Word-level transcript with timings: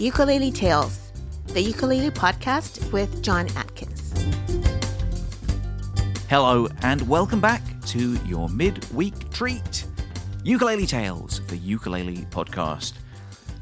Ukulele 0.00 0.52
Tales, 0.52 1.10
the 1.46 1.60
ukulele 1.60 2.12
podcast 2.12 2.92
with 2.92 3.20
John 3.20 3.48
Atkins. 3.56 4.14
Hello, 6.28 6.68
and 6.82 7.02
welcome 7.08 7.40
back 7.40 7.62
to 7.86 8.14
your 8.24 8.48
midweek 8.48 9.28
treat 9.30 9.86
Ukulele 10.44 10.86
Tales, 10.86 11.44
the 11.48 11.56
ukulele 11.56 12.18
podcast. 12.30 12.92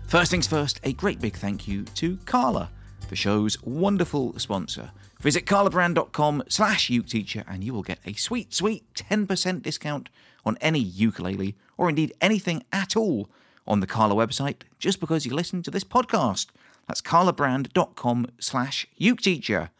First 0.09 0.31
things 0.31 0.47
first, 0.47 0.79
a 0.85 0.93
great 0.93 1.23
big 1.23 1.39
thank 1.39 1.67
you 1.67 1.85
to 1.95 2.19
Kala, 2.27 2.71
the 3.09 3.17
show's 3.17 3.57
wonderful 3.63 4.39
sponsor. 4.39 4.91
Visit 5.23 5.47
kalabrand.com 5.47 6.43
slash 6.51 6.91
uketeacher 6.91 7.45
and 7.49 7.65
you 7.65 7.73
will 7.73 7.83
get 7.83 8.01
a 8.05 8.13
sweet, 8.13 8.53
sweet 8.53 8.85
10% 8.93 9.63
discount 9.63 10.11
on 10.45 10.59
any 10.61 10.81
ukulele 10.81 11.57
or 11.79 11.89
indeed 11.89 12.13
anything 12.21 12.63
at 12.75 12.95
all 12.95 13.31
on 13.67 13.81
the 13.81 13.87
Kala 13.87 14.15
website 14.15 14.63
just 14.79 15.01
because 15.01 15.27
you 15.27 15.35
listen 15.35 15.63
to 15.63 15.71
this 15.71 15.85
podcast. 15.85 16.47
That's 16.87 17.01
kalabrand.com 17.01 18.27
slash 18.39 18.87
uketeacher. 19.01 19.71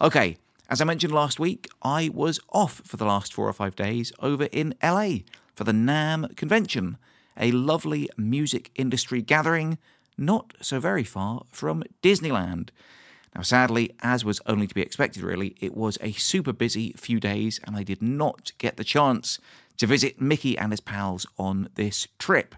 Okay, 0.00 0.36
as 0.68 0.80
I 0.80 0.84
mentioned 0.84 1.12
last 1.12 1.38
week, 1.38 1.68
I 1.82 2.10
was 2.12 2.40
off 2.50 2.82
for 2.84 2.96
the 2.96 3.04
last 3.04 3.32
four 3.32 3.48
or 3.48 3.52
five 3.52 3.76
days 3.76 4.12
over 4.20 4.44
in 4.44 4.74
LA 4.82 5.18
for 5.54 5.64
the 5.64 5.72
NAMM 5.72 6.36
convention, 6.36 6.96
a 7.38 7.52
lovely 7.52 8.08
music 8.16 8.70
industry 8.74 9.22
gathering 9.22 9.78
not 10.18 10.54
so 10.60 10.80
very 10.80 11.04
far 11.04 11.44
from 11.50 11.84
Disneyland. 12.02 12.70
Now, 13.34 13.42
sadly, 13.42 13.94
as 14.00 14.24
was 14.24 14.40
only 14.46 14.66
to 14.66 14.74
be 14.74 14.82
expected, 14.82 15.22
really, 15.22 15.54
it 15.60 15.74
was 15.74 15.96
a 16.00 16.12
super 16.12 16.52
busy 16.52 16.92
few 16.96 17.18
days, 17.18 17.60
and 17.64 17.76
I 17.76 17.82
did 17.82 18.02
not 18.02 18.52
get 18.58 18.76
the 18.76 18.84
chance 18.84 19.38
to 19.78 19.86
visit 19.86 20.20
Mickey 20.20 20.58
and 20.58 20.70
his 20.72 20.80
pals 20.80 21.26
on 21.38 21.68
this 21.74 22.08
trip. 22.18 22.54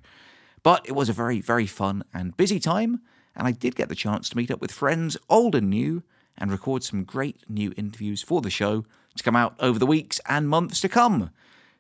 But 0.65 0.89
it 0.89 0.97
was 0.97 1.09
a 1.09 1.13
very, 1.13 1.41
very 1.41 1.67
fun 1.67 2.03
and 2.13 2.37
busy 2.37 2.59
time, 2.59 3.01
and 3.37 3.47
I 3.47 3.53
did 3.53 3.77
get 3.77 3.89
the 3.89 3.95
chance 3.95 4.29
to 4.31 4.37
meet 4.37 4.51
up 4.51 4.61
with 4.61 4.73
friends 4.73 5.17
old 5.29 5.55
and 5.55 5.69
new 5.69 6.03
and 6.39 6.51
record 6.51 6.83
some 6.83 7.05
great 7.05 7.49
new 7.49 7.73
interviews 7.77 8.23
for 8.23 8.41
the 8.41 8.51
show 8.51 8.85
to 9.15 9.23
come 9.23 9.37
out 9.37 9.55
over 9.61 9.79
the 9.79 9.87
weeks 9.87 10.21
and 10.27 10.49
months 10.49 10.81
to 10.81 10.89
come. 10.89 11.31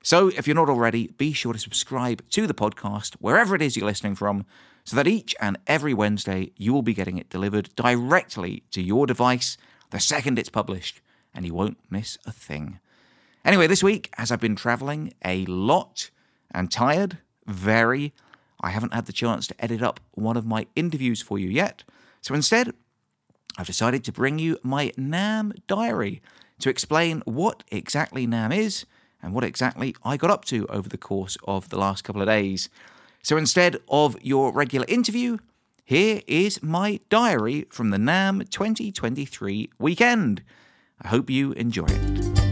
So, 0.03 0.29
if 0.29 0.47
you're 0.47 0.55
not 0.55 0.69
already, 0.69 1.09
be 1.09 1.33
sure 1.33 1.55
to 1.55 1.59
subscribe 1.59 2.23
to 2.31 2.47
the 2.47 2.53
podcast 2.53 3.15
wherever 3.15 3.55
it 3.55 3.63
is 3.63 3.75
you're 3.75 3.87
listening 3.87 4.17
from, 4.17 4.45
so 4.85 4.97
that 4.97 5.09
each 5.09 5.35
and 5.41 5.57
every 5.67 5.95
Wednesday 5.95 6.53
you 6.59 6.75
will 6.75 6.83
be 6.83 6.93
getting 6.93 7.17
it 7.17 7.31
delivered 7.31 7.75
directly 7.75 8.65
to 8.71 8.83
your 8.83 9.07
device 9.07 9.57
the 9.91 9.99
second 9.99 10.39
it's 10.39 10.51
published, 10.51 11.01
and 11.33 11.47
you 11.47 11.55
won't 11.55 11.79
miss 11.89 12.19
a 12.27 12.33
thing. 12.33 12.81
Anyway, 13.47 13.67
this 13.67 13.83
week, 13.83 14.11
as 14.19 14.31
I've 14.31 14.41
been 14.41 14.57
traveling 14.57 15.15
a 15.25 15.47
lot 15.47 16.11
and 16.51 16.71
tired, 16.71 17.19
very, 17.47 18.13
I 18.65 18.71
haven't 18.71 18.95
had 18.95 19.05
the 19.05 19.13
chance 19.13 19.47
to 19.47 19.63
edit 19.63 19.83
up 19.83 20.01
one 20.13 20.39
of 20.39 20.47
my 20.47 20.67
interviews 20.75 21.21
for 21.21 21.39
you 21.39 21.51
yet. 21.51 21.85
So 22.23 22.35
instead, 22.35 22.73
I've 23.59 23.67
decided 23.67 24.05
to 24.05 24.13
bring 24.13 24.39
you 24.39 24.59
my 24.63 24.91
NAMM 24.97 25.59
diary 25.67 26.23
to 26.61 26.71
explain 26.71 27.23
what 27.27 27.63
exactly 27.71 28.27
NAMM 28.27 28.57
is 28.57 28.87
and 29.23 29.35
what 29.35 29.45
exactly 29.45 29.95
I 30.03 30.17
got 30.17 30.31
up 30.31 30.47
to 30.47 30.67
over 30.69 30.89
the 30.89 30.97
course 30.97 31.37
of 31.45 31.69
the 31.69 31.79
last 31.79 32.05
couple 32.05 32.23
of 32.23 32.29
days. 32.29 32.71
So 33.23 33.37
instead 33.37 33.77
of 33.89 34.17
your 34.23 34.51
regular 34.51 34.87
interview, 34.89 35.37
here 35.85 36.23
is 36.27 36.63
my 36.63 37.01
diary 37.11 37.67
from 37.69 37.91
the 37.91 37.99
NAMM 37.99 38.49
2023 38.49 39.69
weekend. 39.79 40.43
I 41.03 41.09
hope 41.09 41.29
you 41.29 41.53
enjoy 41.53 41.87
it. 41.89 42.44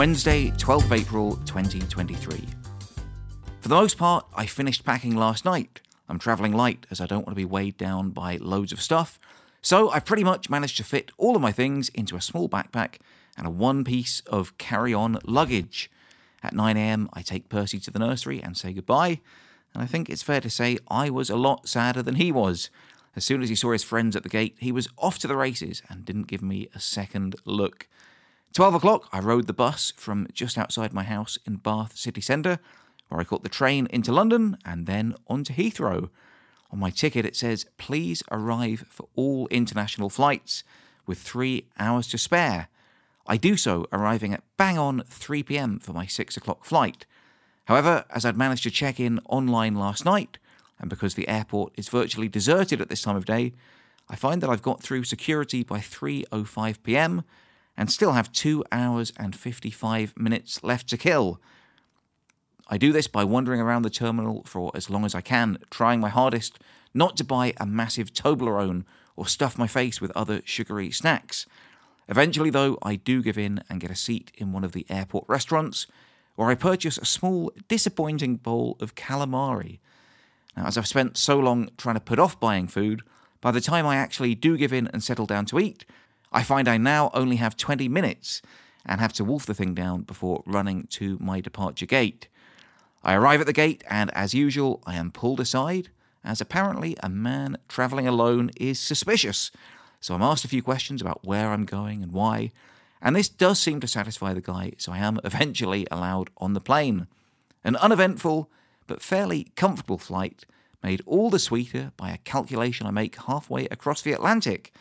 Wednesday, 0.00 0.50
12th 0.52 0.98
April 0.98 1.36
2023. 1.44 2.38
For 3.60 3.68
the 3.68 3.74
most 3.74 3.98
part, 3.98 4.24
I 4.34 4.46
finished 4.46 4.82
packing 4.82 5.14
last 5.14 5.44
night. 5.44 5.82
I'm 6.08 6.18
travelling 6.18 6.54
light 6.54 6.86
as 6.90 7.02
I 7.02 7.06
don't 7.06 7.26
want 7.26 7.36
to 7.36 7.42
be 7.42 7.44
weighed 7.44 7.76
down 7.76 8.08
by 8.08 8.38
loads 8.38 8.72
of 8.72 8.80
stuff. 8.80 9.20
So 9.60 9.90
I've 9.90 10.06
pretty 10.06 10.24
much 10.24 10.48
managed 10.48 10.78
to 10.78 10.84
fit 10.84 11.10
all 11.18 11.36
of 11.36 11.42
my 11.42 11.52
things 11.52 11.90
into 11.90 12.16
a 12.16 12.22
small 12.22 12.48
backpack 12.48 12.94
and 13.36 13.46
a 13.46 13.50
one 13.50 13.84
piece 13.84 14.20
of 14.20 14.56
carry 14.56 14.94
on 14.94 15.18
luggage. 15.22 15.90
At 16.42 16.54
9am, 16.54 17.10
I 17.12 17.20
take 17.20 17.50
Percy 17.50 17.78
to 17.80 17.90
the 17.90 17.98
nursery 17.98 18.42
and 18.42 18.56
say 18.56 18.72
goodbye. 18.72 19.20
And 19.74 19.82
I 19.82 19.86
think 19.86 20.08
it's 20.08 20.22
fair 20.22 20.40
to 20.40 20.48
say 20.48 20.78
I 20.88 21.10
was 21.10 21.28
a 21.28 21.36
lot 21.36 21.68
sadder 21.68 22.02
than 22.02 22.14
he 22.14 22.32
was. 22.32 22.70
As 23.14 23.26
soon 23.26 23.42
as 23.42 23.50
he 23.50 23.54
saw 23.54 23.72
his 23.72 23.84
friends 23.84 24.16
at 24.16 24.22
the 24.22 24.30
gate, 24.30 24.56
he 24.60 24.72
was 24.72 24.88
off 24.96 25.18
to 25.18 25.28
the 25.28 25.36
races 25.36 25.82
and 25.90 26.06
didn't 26.06 26.26
give 26.26 26.40
me 26.40 26.70
a 26.74 26.80
second 26.80 27.36
look. 27.44 27.86
12 28.52 28.74
o'clock, 28.74 29.08
I 29.12 29.20
rode 29.20 29.46
the 29.46 29.52
bus 29.52 29.92
from 29.96 30.26
just 30.32 30.58
outside 30.58 30.92
my 30.92 31.04
house 31.04 31.38
in 31.46 31.56
Bath 31.56 31.96
city 31.96 32.20
centre, 32.20 32.58
where 33.08 33.20
I 33.20 33.24
caught 33.24 33.44
the 33.44 33.48
train 33.48 33.86
into 33.90 34.12
London 34.12 34.58
and 34.64 34.86
then 34.86 35.14
on 35.28 35.44
to 35.44 35.52
Heathrow. 35.52 36.10
On 36.72 36.78
my 36.80 36.90
ticket, 36.90 37.24
it 37.24 37.36
says, 37.36 37.66
please 37.78 38.24
arrive 38.28 38.86
for 38.88 39.06
all 39.14 39.46
international 39.52 40.10
flights 40.10 40.64
with 41.06 41.18
three 41.18 41.68
hours 41.78 42.08
to 42.08 42.18
spare. 42.18 42.66
I 43.24 43.36
do 43.36 43.56
so, 43.56 43.86
arriving 43.92 44.34
at 44.34 44.42
bang 44.56 44.76
on 44.78 45.04
3 45.06 45.44
pm 45.44 45.78
for 45.78 45.92
my 45.92 46.06
6 46.06 46.36
o'clock 46.36 46.64
flight. 46.64 47.06
However, 47.66 48.04
as 48.10 48.24
I'd 48.24 48.36
managed 48.36 48.64
to 48.64 48.70
check 48.72 48.98
in 48.98 49.20
online 49.26 49.76
last 49.76 50.04
night, 50.04 50.38
and 50.80 50.90
because 50.90 51.14
the 51.14 51.28
airport 51.28 51.72
is 51.76 51.88
virtually 51.88 52.28
deserted 52.28 52.80
at 52.80 52.88
this 52.88 53.02
time 53.02 53.14
of 53.14 53.26
day, 53.26 53.52
I 54.08 54.16
find 54.16 54.42
that 54.42 54.50
I've 54.50 54.62
got 54.62 54.82
through 54.82 55.04
security 55.04 55.62
by 55.62 55.78
3:05 55.78 56.82
p.m 56.82 57.22
and 57.80 57.90
still 57.90 58.12
have 58.12 58.30
2 58.30 58.62
hours 58.70 59.10
and 59.16 59.34
55 59.34 60.12
minutes 60.14 60.62
left 60.62 60.86
to 60.90 60.98
kill. 60.98 61.40
I 62.68 62.76
do 62.76 62.92
this 62.92 63.08
by 63.08 63.24
wandering 63.24 63.58
around 63.58 63.82
the 63.82 63.90
terminal 63.90 64.42
for 64.44 64.70
as 64.74 64.90
long 64.90 65.06
as 65.06 65.14
I 65.14 65.22
can, 65.22 65.56
trying 65.70 65.98
my 65.98 66.10
hardest 66.10 66.58
not 66.92 67.16
to 67.16 67.24
buy 67.24 67.54
a 67.56 67.64
massive 67.64 68.12
Toblerone 68.12 68.84
or 69.16 69.26
stuff 69.26 69.56
my 69.56 69.66
face 69.66 69.98
with 69.98 70.12
other 70.14 70.42
sugary 70.44 70.90
snacks. 70.90 71.46
Eventually, 72.06 72.50
though, 72.50 72.76
I 72.82 72.96
do 72.96 73.22
give 73.22 73.38
in 73.38 73.62
and 73.70 73.80
get 73.80 73.90
a 73.90 73.96
seat 73.96 74.30
in 74.36 74.52
one 74.52 74.62
of 74.62 74.72
the 74.72 74.84
airport 74.90 75.24
restaurants, 75.26 75.86
where 76.34 76.50
I 76.50 76.56
purchase 76.56 76.98
a 76.98 77.06
small, 77.06 77.50
disappointing 77.66 78.36
bowl 78.36 78.76
of 78.80 78.94
calamari. 78.94 79.78
Now, 80.54 80.66
as 80.66 80.76
I've 80.76 80.86
spent 80.86 81.16
so 81.16 81.38
long 81.38 81.70
trying 81.78 81.94
to 81.94 82.00
put 82.00 82.18
off 82.18 82.38
buying 82.38 82.68
food, 82.68 83.00
by 83.40 83.52
the 83.52 83.60
time 83.62 83.86
I 83.86 83.96
actually 83.96 84.34
do 84.34 84.58
give 84.58 84.74
in 84.74 84.86
and 84.88 85.02
settle 85.02 85.24
down 85.24 85.46
to 85.46 85.58
eat, 85.58 85.86
I 86.32 86.42
find 86.42 86.68
I 86.68 86.76
now 86.76 87.10
only 87.14 87.36
have 87.36 87.56
20 87.56 87.88
minutes 87.88 88.42
and 88.86 89.00
have 89.00 89.12
to 89.14 89.24
wolf 89.24 89.46
the 89.46 89.54
thing 89.54 89.74
down 89.74 90.02
before 90.02 90.42
running 90.46 90.86
to 90.90 91.18
my 91.20 91.40
departure 91.40 91.86
gate. 91.86 92.28
I 93.02 93.14
arrive 93.14 93.40
at 93.40 93.46
the 93.46 93.52
gate, 93.52 93.82
and 93.88 94.10
as 94.14 94.34
usual, 94.34 94.82
I 94.86 94.96
am 94.96 95.10
pulled 95.10 95.40
aside, 95.40 95.90
as 96.22 96.40
apparently 96.40 96.96
a 97.02 97.08
man 97.08 97.56
travelling 97.68 98.06
alone 98.06 98.50
is 98.56 98.78
suspicious. 98.78 99.50
So 100.00 100.14
I'm 100.14 100.22
asked 100.22 100.44
a 100.44 100.48
few 100.48 100.62
questions 100.62 101.00
about 101.00 101.26
where 101.26 101.50
I'm 101.50 101.64
going 101.64 102.02
and 102.02 102.12
why, 102.12 102.52
and 103.02 103.16
this 103.16 103.28
does 103.28 103.58
seem 103.58 103.80
to 103.80 103.88
satisfy 103.88 104.34
the 104.34 104.40
guy, 104.40 104.72
so 104.76 104.92
I 104.92 104.98
am 104.98 105.20
eventually 105.24 105.86
allowed 105.90 106.30
on 106.38 106.52
the 106.54 106.60
plane. 106.60 107.06
An 107.64 107.76
uneventful 107.76 108.50
but 108.90 109.00
fairly 109.00 109.46
comfortable 109.54 109.98
flight, 109.98 110.44
made 110.82 111.00
all 111.06 111.30
the 111.30 111.38
sweeter 111.38 111.92
by 111.96 112.10
a 112.10 112.18
calculation 112.18 112.88
I 112.88 112.90
make 112.90 113.14
halfway 113.14 113.66
across 113.66 114.02
the 114.02 114.12
Atlantic. 114.12 114.74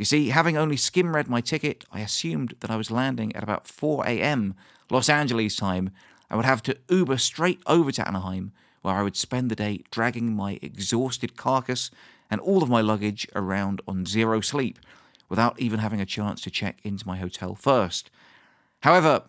You 0.00 0.06
see, 0.06 0.30
having 0.30 0.56
only 0.56 0.78
skim 0.78 1.14
read 1.14 1.28
my 1.28 1.42
ticket, 1.42 1.84
I 1.92 2.00
assumed 2.00 2.54
that 2.60 2.70
I 2.70 2.76
was 2.76 2.90
landing 2.90 3.36
at 3.36 3.42
about 3.42 3.68
4 3.68 4.06
a.m. 4.06 4.54
Los 4.88 5.10
Angeles 5.10 5.56
time. 5.56 5.90
I 6.30 6.36
would 6.36 6.46
have 6.46 6.62
to 6.62 6.78
Uber 6.88 7.18
straight 7.18 7.60
over 7.66 7.92
to 7.92 8.08
Anaheim, 8.08 8.52
where 8.80 8.94
I 8.94 9.02
would 9.02 9.14
spend 9.14 9.50
the 9.50 9.56
day 9.56 9.84
dragging 9.90 10.34
my 10.34 10.58
exhausted 10.62 11.36
carcass 11.36 11.90
and 12.30 12.40
all 12.40 12.62
of 12.62 12.70
my 12.70 12.80
luggage 12.80 13.28
around 13.34 13.82
on 13.86 14.06
zero 14.06 14.40
sleep, 14.40 14.78
without 15.28 15.60
even 15.60 15.80
having 15.80 16.00
a 16.00 16.06
chance 16.06 16.40
to 16.40 16.50
check 16.50 16.78
into 16.82 17.06
my 17.06 17.18
hotel 17.18 17.54
first. 17.54 18.10
However, 18.80 19.24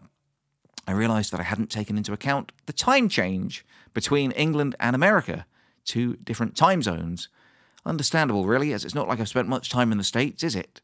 I 0.87 0.93
realised 0.93 1.33
that 1.33 1.41
I 1.41 1.51
hadn't 1.51 1.69
taken 1.69 1.97
into 1.97 2.13
account 2.13 2.53
the 2.65 2.71
time 2.71 3.09
change 3.09 3.65
between 3.93 4.31
England 4.31 4.77
and 4.79 4.95
America, 4.95 5.45
two 5.83 6.15
different 6.23 6.55
time 6.55 6.81
zones. 6.81 7.27
Understandable, 7.85 8.45
really, 8.45 8.73
as 8.73 8.85
it's 8.85 8.95
not 8.95 9.07
like 9.07 9.19
I've 9.19 9.29
spent 9.29 9.47
much 9.47 9.69
time 9.69 9.91
in 9.91 9.97
the 9.97 10.03
States, 10.03 10.43
is 10.43 10.55
it? 10.55 10.81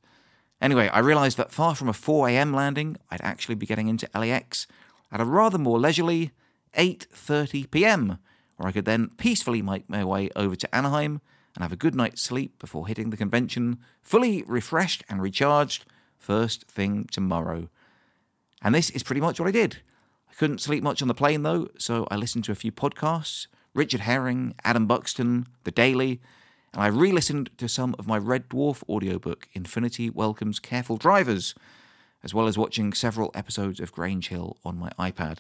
Anyway, 0.60 0.88
I 0.88 1.00
realised 1.00 1.38
that 1.38 1.52
far 1.52 1.76
from 1.76 1.88
a 1.88 1.94
4am 1.94 2.54
landing, 2.56 2.98
I'd 3.12 3.22
actually 3.22 3.56
be 3.56 3.68
getting 3.68 3.88
into 3.88 4.10
LAX 4.16 4.66
at 5.12 5.22
a 5.22 5.26
rather 5.26 5.60
more 5.60 5.80
leisurely 5.80 6.32
8.30pm, 6.76 8.18
where 8.58 8.68
I 8.68 8.72
could 8.72 8.86
then 8.86 9.12
peacefully 9.18 9.62
make 9.62 9.88
my 9.88 10.04
way 10.04 10.30
over 10.36 10.56
to 10.56 10.76
Anaheim 10.76 11.22
and 11.56 11.64
have 11.64 11.72
a 11.72 11.78
good 11.78 11.96
night's 11.96 12.22
sleep 12.22 12.58
before 12.60 12.88
hitting 12.88 13.12
the 13.12 13.18
convention, 13.18 13.78
fully 14.02 14.44
refreshed 14.48 15.04
and 15.08 15.22
recharged, 15.22 15.86
first 16.18 16.68
thing 16.68 17.08
tomorrow. 17.12 17.70
And 18.62 18.74
this 18.74 18.90
is 18.90 19.04
pretty 19.04 19.22
much 19.22 19.40
what 19.40 19.48
I 19.48 19.52
did. 19.52 19.78
I 20.30 20.34
couldn't 20.34 20.62
sleep 20.62 20.84
much 20.84 21.02
on 21.02 21.08
the 21.08 21.14
plane 21.14 21.44
though, 21.44 21.70
so 21.78 22.08
I 22.10 22.16
listened 22.16 22.44
to 22.46 22.52
a 22.52 22.56
few 22.56 22.72
podcasts 22.72 23.48
Richard 23.74 24.02
Herring, 24.02 24.56
Adam 24.64 24.88
Buxton, 24.88 25.46
The 25.64 25.72
Daily, 25.72 26.20
and 26.74 26.84
I 26.84 26.88
re 26.88 27.12
listened 27.12 27.50
to 27.58 27.68
some 27.68 27.96
of 27.98 28.08
my 28.08 28.18
Red 28.18 28.50
Dwarf 28.50 28.84
audiobook, 28.90 29.48
Infinity 29.54 30.10
Welcomes 30.10 30.60
Careful 30.60 30.98
Drivers. 30.98 31.56
as 32.24 32.34
well 32.34 32.48
as 32.48 32.58
watching 32.58 32.94
several 32.94 33.32
episodes 33.36 33.80
of 33.80 33.92
Grange 33.92 34.30
Hill 34.30 34.58
on 34.66 34.78
my 34.78 34.90
iPad. 35.00 35.40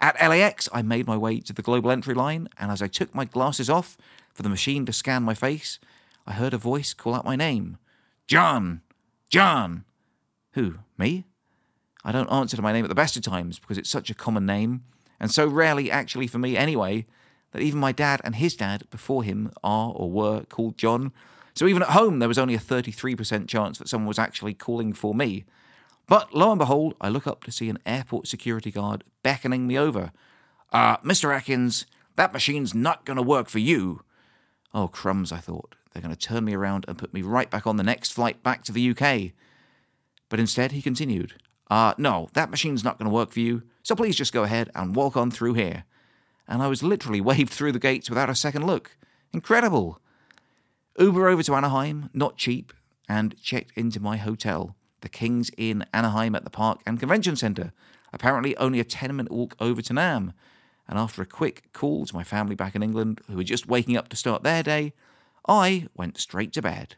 At 0.00 0.20
LAX, 0.20 0.68
I 0.72 0.82
made 0.82 1.06
my 1.06 1.16
way 1.16 1.40
to 1.40 1.52
the 1.52 1.62
global 1.62 1.90
entry 1.90 2.14
line, 2.14 2.48
and 2.58 2.70
as 2.70 2.82
I 2.82 2.88
took 2.88 3.14
my 3.14 3.24
glasses 3.24 3.70
off 3.70 3.96
for 4.32 4.42
the 4.42 4.48
machine 4.48 4.84
to 4.86 4.92
scan 4.92 5.22
my 5.22 5.34
face, 5.34 5.78
I 6.26 6.34
heard 6.34 6.54
a 6.54 6.58
voice 6.58 6.92
call 6.92 7.14
out 7.14 7.24
my 7.24 7.36
name 7.36 7.78
John! 8.26 8.82
John! 9.28 9.84
Who? 10.52 10.78
Me? 10.96 11.24
I 12.04 12.12
don't 12.12 12.30
answer 12.30 12.56
to 12.56 12.62
my 12.62 12.72
name 12.72 12.84
at 12.84 12.88
the 12.88 12.94
best 12.94 13.16
of 13.16 13.22
times 13.22 13.58
because 13.58 13.78
it's 13.78 13.90
such 13.90 14.10
a 14.10 14.14
common 14.14 14.46
name, 14.46 14.84
and 15.18 15.30
so 15.30 15.46
rarely, 15.46 15.90
actually, 15.90 16.26
for 16.26 16.38
me 16.38 16.56
anyway, 16.56 17.06
that 17.52 17.62
even 17.62 17.80
my 17.80 17.92
dad 17.92 18.20
and 18.24 18.36
his 18.36 18.54
dad 18.54 18.84
before 18.90 19.22
him 19.22 19.52
are 19.62 19.92
or 19.94 20.10
were 20.10 20.44
called 20.44 20.78
John. 20.78 21.12
So 21.54 21.66
even 21.66 21.82
at 21.82 21.90
home, 21.90 22.18
there 22.18 22.28
was 22.28 22.38
only 22.38 22.54
a 22.54 22.58
33% 22.58 23.48
chance 23.48 23.78
that 23.78 23.88
someone 23.88 24.08
was 24.08 24.18
actually 24.18 24.54
calling 24.54 24.92
for 24.92 25.14
me. 25.14 25.44
But 26.06 26.34
lo 26.34 26.50
and 26.50 26.58
behold, 26.58 26.94
I 27.00 27.08
look 27.08 27.26
up 27.26 27.44
to 27.44 27.52
see 27.52 27.68
an 27.68 27.78
airport 27.84 28.26
security 28.26 28.70
guard 28.70 29.04
beckoning 29.22 29.66
me 29.66 29.78
over. 29.78 30.12
Uh, 30.72 30.96
Mr. 30.98 31.34
Atkins, 31.34 31.86
that 32.16 32.32
machine's 32.32 32.74
not 32.74 33.04
going 33.04 33.16
to 33.16 33.22
work 33.22 33.48
for 33.48 33.58
you. 33.58 34.02
Oh, 34.72 34.88
crumbs, 34.88 35.32
I 35.32 35.38
thought. 35.38 35.74
They're 35.92 36.02
going 36.02 36.14
to 36.14 36.20
turn 36.20 36.44
me 36.44 36.54
around 36.54 36.84
and 36.88 36.98
put 36.98 37.12
me 37.12 37.22
right 37.22 37.50
back 37.50 37.66
on 37.66 37.76
the 37.76 37.82
next 37.82 38.12
flight 38.12 38.42
back 38.42 38.64
to 38.64 38.72
the 38.72 38.90
UK. 38.90 39.32
But 40.28 40.40
instead, 40.40 40.72
he 40.72 40.82
continued, 40.82 41.34
uh, 41.70 41.94
no, 41.98 42.28
that 42.34 42.50
machine's 42.50 42.84
not 42.84 42.98
going 42.98 43.08
to 43.08 43.14
work 43.14 43.30
for 43.30 43.40
you, 43.40 43.62
so 43.82 43.94
please 43.94 44.16
just 44.16 44.32
go 44.32 44.42
ahead 44.42 44.70
and 44.74 44.94
walk 44.94 45.16
on 45.16 45.30
through 45.30 45.54
here. 45.54 45.84
And 46.48 46.62
I 46.62 46.68
was 46.68 46.82
literally 46.82 47.20
waved 47.30 47.52
through 47.52 47.72
the 47.72 47.78
gates 47.78 48.08
without 48.08 48.30
a 48.30 48.34
second 48.34 48.66
look. 48.66 48.96
Incredible. 49.32 50.00
Uber 50.98 51.28
over 51.28 51.42
to 51.44 51.54
Anaheim, 51.54 52.10
not 52.12 52.36
cheap, 52.36 52.72
and 53.08 53.40
checked 53.40 53.72
into 53.76 54.00
my 54.00 54.16
hotel 54.16 54.74
the 55.00 55.08
King's 55.08 55.50
Inn 55.56 55.84
Anaheim 55.92 56.34
at 56.34 56.44
the 56.44 56.50
Park 56.50 56.80
and 56.84 56.98
Convention 56.98 57.36
Centre, 57.36 57.72
apparently 58.12 58.56
only 58.56 58.80
a 58.80 58.84
10 58.84 59.14
minute 59.14 59.32
walk 59.32 59.54
over 59.60 59.80
to 59.82 59.92
NAMM. 59.92 60.32
And 60.88 60.98
after 60.98 61.22
a 61.22 61.26
quick 61.26 61.72
call 61.72 62.06
to 62.06 62.16
my 62.16 62.24
family 62.24 62.54
back 62.54 62.74
in 62.74 62.82
England, 62.82 63.20
who 63.28 63.36
were 63.36 63.44
just 63.44 63.68
waking 63.68 63.96
up 63.96 64.08
to 64.08 64.16
start 64.16 64.42
their 64.42 64.62
day, 64.62 64.94
I 65.46 65.86
went 65.94 66.18
straight 66.18 66.52
to 66.54 66.62
bed. 66.62 66.96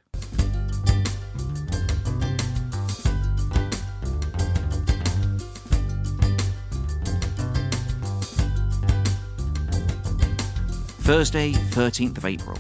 Thursday, 11.10 11.50
13th 11.50 12.18
of 12.18 12.24
April. 12.24 12.56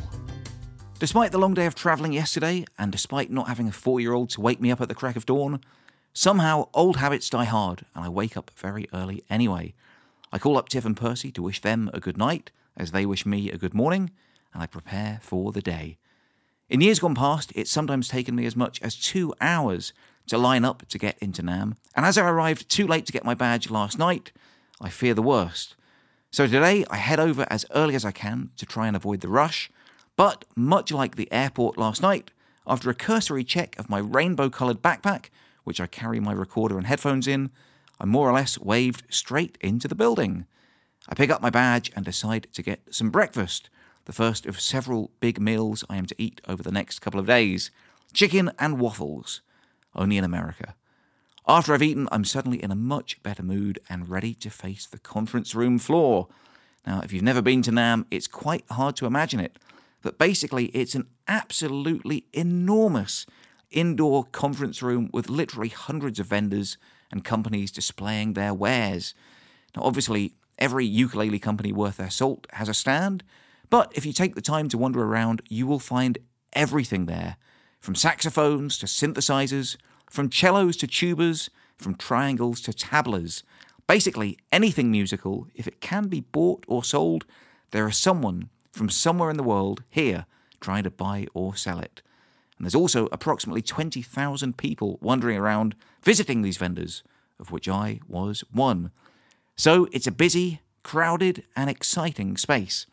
Despite 0.98 1.30
the 1.30 1.38
long 1.38 1.54
day 1.54 1.66
of 1.66 1.76
travelling 1.76 2.12
yesterday, 2.12 2.64
and 2.80 2.90
despite 2.90 3.30
not 3.30 3.46
having 3.46 3.68
a 3.68 3.72
four 3.72 4.00
year 4.00 4.12
old 4.12 4.28
to 4.30 4.40
wake 4.40 4.60
me 4.60 4.72
up 4.72 4.80
at 4.80 4.88
the 4.88 4.94
crack 4.96 5.14
of 5.14 5.24
dawn, 5.24 5.60
somehow 6.12 6.66
old 6.74 6.96
habits 6.96 7.30
die 7.30 7.44
hard, 7.44 7.84
and 7.94 8.04
I 8.04 8.08
wake 8.08 8.36
up 8.36 8.50
very 8.56 8.88
early 8.92 9.22
anyway. 9.30 9.72
I 10.32 10.40
call 10.40 10.58
up 10.58 10.68
Tiff 10.68 10.84
and 10.84 10.96
Percy 10.96 11.30
to 11.30 11.42
wish 11.42 11.60
them 11.60 11.90
a 11.94 12.00
good 12.00 12.18
night, 12.18 12.50
as 12.76 12.90
they 12.90 13.06
wish 13.06 13.24
me 13.24 13.52
a 13.52 13.56
good 13.56 13.72
morning, 13.72 14.10
and 14.52 14.60
I 14.60 14.66
prepare 14.66 15.20
for 15.22 15.52
the 15.52 15.62
day. 15.62 15.98
In 16.68 16.80
years 16.80 16.98
gone 16.98 17.14
past, 17.14 17.52
it's 17.54 17.70
sometimes 17.70 18.08
taken 18.08 18.34
me 18.34 18.46
as 18.46 18.56
much 18.56 18.82
as 18.82 18.96
two 18.96 19.32
hours 19.40 19.92
to 20.26 20.36
line 20.36 20.64
up 20.64 20.88
to 20.88 20.98
get 20.98 21.16
into 21.20 21.44
NAMM, 21.44 21.76
and 21.94 22.04
as 22.04 22.18
I 22.18 22.28
arrived 22.28 22.68
too 22.68 22.88
late 22.88 23.06
to 23.06 23.12
get 23.12 23.24
my 23.24 23.34
badge 23.34 23.70
last 23.70 23.96
night, 23.96 24.32
I 24.80 24.88
fear 24.88 25.14
the 25.14 25.22
worst. 25.22 25.76
So 26.32 26.46
today 26.46 26.84
I 26.88 26.96
head 26.96 27.18
over 27.18 27.44
as 27.50 27.66
early 27.74 27.96
as 27.96 28.04
I 28.04 28.12
can 28.12 28.50
to 28.56 28.64
try 28.64 28.86
and 28.86 28.94
avoid 28.94 29.20
the 29.20 29.28
rush 29.28 29.70
but 30.20 30.44
much 30.54 30.92
like 30.92 31.16
the 31.16 31.32
airport 31.32 31.78
last 31.78 32.02
night, 32.02 32.30
after 32.66 32.90
a 32.90 32.94
cursory 32.94 33.42
check 33.42 33.78
of 33.78 33.88
my 33.88 33.98
rainbow 33.98 34.50
coloured 34.50 34.82
backpack, 34.82 35.30
which 35.64 35.80
I 35.80 35.86
carry 35.86 36.20
my 36.20 36.32
recorder 36.32 36.76
and 36.76 36.86
headphones 36.86 37.26
in, 37.26 37.50
I'm 37.98 38.10
more 38.10 38.28
or 38.28 38.34
less 38.34 38.58
waved 38.58 39.04
straight 39.08 39.56
into 39.62 39.88
the 39.88 39.94
building. 39.94 40.44
I 41.08 41.14
pick 41.14 41.30
up 41.30 41.40
my 41.40 41.48
badge 41.48 41.90
and 41.96 42.04
decide 42.04 42.48
to 42.52 42.62
get 42.62 42.94
some 42.94 43.08
breakfast, 43.08 43.70
the 44.04 44.12
first 44.12 44.44
of 44.44 44.60
several 44.60 45.10
big 45.20 45.40
meals 45.40 45.84
I 45.88 45.96
am 45.96 46.04
to 46.04 46.14
eat 46.18 46.42
over 46.46 46.62
the 46.62 46.70
next 46.70 46.98
couple 46.98 47.18
of 47.18 47.26
days 47.26 47.70
chicken 48.12 48.50
and 48.58 48.78
waffles, 48.78 49.40
only 49.94 50.18
in 50.18 50.24
America. 50.24 50.74
After 51.46 51.72
I've 51.72 51.82
eaten, 51.82 52.08
I'm 52.12 52.24
suddenly 52.24 52.62
in 52.62 52.70
a 52.70 52.76
much 52.76 53.22
better 53.22 53.42
mood 53.42 53.80
and 53.88 54.08
ready 54.08 54.34
to 54.34 54.50
face 54.50 54.86
the 54.86 54.98
conference 54.98 55.54
room 55.54 55.78
floor. 55.78 56.28
Now, 56.86 57.00
if 57.00 57.12
you've 57.12 57.22
never 57.22 57.42
been 57.42 57.62
to 57.62 57.70
NAMM, 57.70 58.06
it's 58.10 58.26
quite 58.26 58.64
hard 58.70 58.96
to 58.96 59.06
imagine 59.06 59.40
it. 59.40 59.58
But 60.02 60.18
basically, 60.18 60.66
it's 60.66 60.94
an 60.94 61.08
absolutely 61.26 62.24
enormous 62.32 63.26
indoor 63.70 64.24
conference 64.24 64.82
room 64.82 65.10
with 65.12 65.30
literally 65.30 65.68
hundreds 65.68 66.18
of 66.18 66.26
vendors 66.26 66.76
and 67.10 67.24
companies 67.24 67.70
displaying 67.70 68.32
their 68.34 68.54
wares. 68.54 69.14
Now, 69.76 69.82
obviously, 69.82 70.34
every 70.58 70.84
ukulele 70.84 71.38
company 71.38 71.72
worth 71.72 71.96
their 71.96 72.10
salt 72.10 72.46
has 72.52 72.68
a 72.68 72.74
stand, 72.74 73.24
but 73.68 73.92
if 73.94 74.04
you 74.04 74.12
take 74.12 74.34
the 74.34 74.40
time 74.40 74.68
to 74.68 74.78
wander 74.78 75.02
around, 75.02 75.42
you 75.48 75.66
will 75.66 75.78
find 75.78 76.18
everything 76.52 77.06
there 77.06 77.36
from 77.80 77.94
saxophones 77.94 78.76
to 78.78 78.86
synthesizers, 78.86 79.76
from 80.10 80.30
cellos 80.30 80.76
to 80.76 80.86
tubas, 80.86 81.48
from 81.78 81.94
triangles 81.94 82.60
to 82.62 82.72
tablas. 82.72 83.42
Basically, 83.86 84.36
anything 84.52 84.90
musical, 84.90 85.46
if 85.54 85.66
it 85.66 85.80
can 85.80 86.08
be 86.08 86.20
bought 86.20 86.64
or 86.68 86.84
sold, 86.84 87.24
there 87.70 87.88
is 87.88 87.96
someone 87.96 88.50
from 88.72 88.90
somewhere 88.90 89.30
in 89.30 89.36
the 89.36 89.42
world 89.42 89.82
here 89.88 90.26
trying 90.60 90.82
to 90.82 90.90
buy 90.90 91.26
or 91.32 91.56
sell 91.56 91.78
it. 91.78 92.02
And 92.58 92.66
there's 92.66 92.74
also 92.74 93.08
approximately 93.10 93.62
20,000 93.62 94.56
people 94.58 94.98
wandering 95.00 95.38
around 95.38 95.74
visiting 96.02 96.42
these 96.42 96.58
vendors, 96.58 97.02
of 97.38 97.50
which 97.50 97.68
I 97.68 98.00
was 98.06 98.44
one. 98.52 98.90
So 99.56 99.88
it's 99.92 100.06
a 100.06 100.12
busy, 100.12 100.60
crowded, 100.82 101.44
and 101.56 101.70
exciting 101.70 102.36
space. 102.36 102.86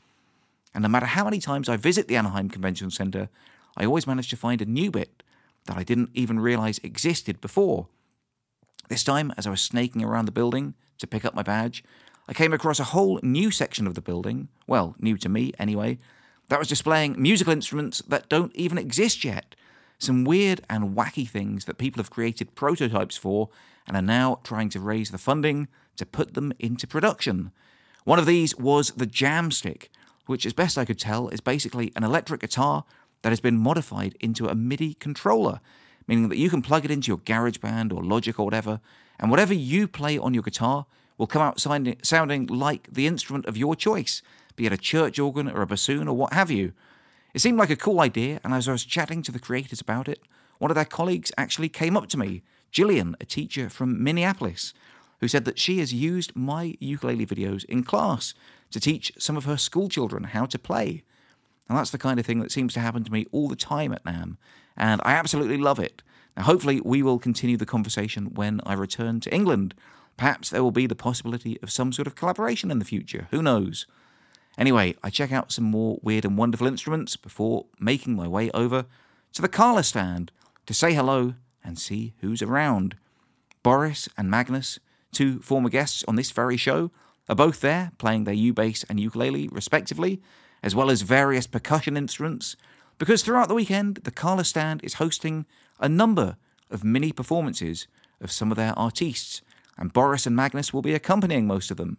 And 0.74 0.84
no 0.84 0.88
matter 0.88 1.08
how 1.08 1.26
many 1.26 1.40
times 1.40 1.68
I 1.68 1.76
visit 1.78 2.08
the 2.08 2.16
Anaheim 2.16 2.50
Convention 2.50 2.92
Center, 2.92 3.30
I 3.76 3.86
always 3.86 4.08
manage 4.08 4.30
to 4.30 4.38
find 4.38 4.62
a 4.62 4.66
new 4.66 4.92
bit 4.92 5.24
that 5.68 5.78
I 5.78 5.84
didn't 5.84 6.10
even 6.14 6.40
realize 6.40 6.80
existed 6.80 7.40
before. 7.40 7.88
This 8.90 9.04
time, 9.04 9.34
as 9.38 9.46
I 9.46 9.52
was 9.52 9.62
snaking 9.62 10.04
around 10.04 10.26
the 10.26 10.32
building 10.32 10.74
to 10.98 11.08
pick 11.08 11.24
up 11.24 11.36
my 11.36 11.44
badge, 11.44 11.84
I 12.28 12.34
came 12.34 12.54
across 12.54 12.80
a 12.80 12.86
whole 12.86 13.20
new 13.24 13.52
section 13.52 13.88
of 13.88 13.96
the 13.96 14.02
building, 14.02 14.50
well, 14.66 14.96
new 15.00 15.18
to 15.18 15.30
me 15.30 15.54
anyway, 15.60 16.00
that 16.50 16.60
was 16.60 16.68
displaying 16.68 17.22
musical 17.22 17.54
instruments 17.54 18.02
that 18.08 18.30
don't 18.30 18.56
even 18.56 18.78
exist 18.78 19.24
yet. 19.24 19.56
Some 20.00 20.24
weird 20.24 20.62
and 20.70 20.96
wacky 20.96 21.28
things 21.28 21.66
that 21.66 21.78
people 21.78 22.02
have 22.02 22.10
created 22.10 22.56
prototypes 22.56 23.18
for 23.18 23.50
and 23.88 23.96
are 23.96 24.02
now 24.02 24.40
trying 24.44 24.70
to 24.70 24.80
raise 24.80 25.12
the 25.12 25.18
funding 25.18 25.68
to 25.96 26.06
put 26.06 26.34
them 26.34 26.54
into 26.60 26.88
production. 26.88 27.52
One 28.04 28.20
of 28.20 28.26
these 28.26 28.56
was 28.56 28.92
the 28.92 29.08
Jamstick, 29.08 29.90
which, 30.28 30.46
as 30.46 30.54
best 30.54 30.78
I 30.78 30.86
could 30.86 31.00
tell, 31.00 31.30
is 31.30 31.42
basically 31.42 31.92
an 31.96 32.04
electric 32.04 32.42
guitar 32.42 32.86
that 33.22 33.30
has 33.30 33.40
been 33.40 33.58
modified 33.58 34.16
into 34.20 34.48
a 34.48 34.56
MIDI 34.56 34.94
controller, 34.94 35.60
meaning 36.08 36.30
that 36.30 36.38
you 36.38 36.50
can 36.50 36.62
plug 36.62 36.86
it 36.86 36.92
into 36.92 37.08
your 37.08 37.18
GarageBand 37.18 37.94
or 37.94 38.04
Logic 38.04 38.40
or 38.40 38.46
whatever, 38.46 38.80
and 39.20 39.30
whatever 39.30 39.54
you 39.54 39.88
play 39.88 40.18
on 40.18 40.34
your 40.34 40.44
guitar 40.44 40.86
will 41.18 41.28
come 41.28 41.42
out 41.42 41.60
sounding 41.60 42.48
like 42.48 42.88
the 42.92 43.08
instrument 43.08 43.46
of 43.46 43.58
your 43.58 43.76
choice, 43.76 44.22
be 44.56 44.66
it 44.66 44.74
a 44.74 44.78
church 44.78 45.20
organ 45.20 45.50
or 45.50 45.62
a 45.62 45.68
bassoon 45.68 46.08
or 46.08 46.16
what 46.16 46.34
have 46.34 46.52
you. 46.52 46.74
It 47.34 47.40
seemed 47.40 47.58
like 47.58 47.70
a 47.70 47.76
cool 47.76 48.00
idea, 48.00 48.40
and 48.44 48.54
as 48.54 48.68
I 48.68 48.72
was 48.72 48.86
chatting 48.86 49.22
to 49.24 49.32
the 49.32 49.40
creators 49.40 49.82
about 49.82 50.08
it, 50.08 50.22
one 50.60 50.72
of 50.72 50.76
their 50.76 50.86
colleagues 50.86 51.32
actually 51.38 51.70
came 51.70 51.98
up 51.98 52.08
to 52.10 52.18
me, 52.18 52.44
Gillian, 52.72 53.16
a 53.20 53.26
teacher 53.26 53.70
from 53.70 54.04
Minneapolis, 54.04 54.74
who 55.20 55.28
said 55.28 55.46
that 55.46 55.60
she 55.60 55.80
has 55.80 55.94
used 55.94 56.36
my 56.36 56.76
ukulele 56.80 57.26
videos 57.26 57.66
in 57.66 57.84
class 57.84 58.34
to 58.72 58.80
teach 58.80 59.12
some 59.18 59.38
of 59.38 59.46
her 59.46 59.58
school 59.58 59.90
children 59.90 60.26
how 60.26 60.46
to 60.46 60.60
play. 60.60 61.04
And 61.70 61.78
that's 61.78 61.92
the 61.92 61.98
kind 61.98 62.20
of 62.20 62.26
thing 62.26 62.40
that 62.40 62.52
seems 62.52 62.74
to 62.74 62.80
happen 62.80 63.04
to 63.04 63.12
me 63.12 63.26
all 63.32 63.48
the 63.48 63.56
time 63.56 63.92
at 63.92 64.04
NAMM, 64.06 64.38
and 64.76 65.02
I 65.04 65.14
absolutely 65.14 65.58
love 65.58 65.80
it. 65.80 66.02
Now, 66.36 66.44
hopefully, 66.44 66.82
we 66.84 67.02
will 67.02 67.20
continue 67.20 67.58
the 67.58 67.66
conversation 67.66 68.34
when 68.36 68.62
I 68.66 68.74
return 68.74 69.20
to 69.22 69.34
England, 69.34 69.74
Perhaps 70.18 70.50
there 70.50 70.64
will 70.64 70.72
be 70.72 70.88
the 70.88 70.96
possibility 70.96 71.60
of 71.62 71.72
some 71.72 71.94
sort 71.94 72.08
of 72.08 72.16
collaboration 72.16 72.72
in 72.72 72.80
the 72.80 72.86
future. 72.86 73.28
Who 73.30 73.44
knows? 73.44 73.86
Anyway, 74.58 74.96
I 75.04 75.12
check 75.12 75.32
out 75.32 75.52
some 75.52 75.66
more 75.66 76.00
weird 76.02 76.26
and 76.26 76.36
wonderful 76.36 76.66
instruments 76.66 77.16
before 77.16 77.68
making 77.80 78.16
my 78.16 78.28
way 78.28 78.50
over 78.52 78.88
to 79.34 79.42
the 79.42 79.48
Kala 79.48 79.84
stand 79.84 80.32
to 80.66 80.74
say 80.74 80.96
hello 80.96 81.36
and 81.64 81.78
see 81.78 82.14
who's 82.22 82.42
around. 82.42 82.96
Boris 83.62 84.10
and 84.18 84.32
Magnus, 84.32 84.80
two 85.12 85.40
former 85.42 85.70
guests 85.70 86.04
on 86.08 86.16
this 86.16 86.32
very 86.32 86.58
show, 86.58 86.90
are 87.30 87.36
both 87.36 87.62
there 87.62 87.92
playing 88.00 88.24
their 88.24 88.34
U 88.34 88.54
bass 88.54 88.84
and 88.90 89.00
ukulele, 89.00 89.48
respectively, 89.50 90.20
as 90.64 90.76
well 90.76 90.90
as 90.90 91.02
various 91.02 91.48
percussion 91.48 91.98
instruments, 91.98 92.56
because 92.98 93.24
throughout 93.24 93.48
the 93.48 93.54
weekend, 93.54 93.98
the 93.98 94.12
Kala 94.12 94.44
stand 94.44 94.84
is 94.84 94.96
hosting 94.96 95.46
a 95.80 95.88
number 95.88 96.38
of 96.72 96.84
mini 96.84 97.12
performances 97.12 97.88
of 98.20 98.32
some 98.32 98.52
of 98.52 98.58
their 98.58 98.78
artistes 98.78 99.42
and 99.78 99.94
Boris 99.94 100.26
and 100.26 100.36
Magnus 100.36 100.74
will 100.74 100.82
be 100.82 100.96
accompanying 100.96 101.46
most 101.46 101.70
of 101.70 101.78
them. 101.78 101.98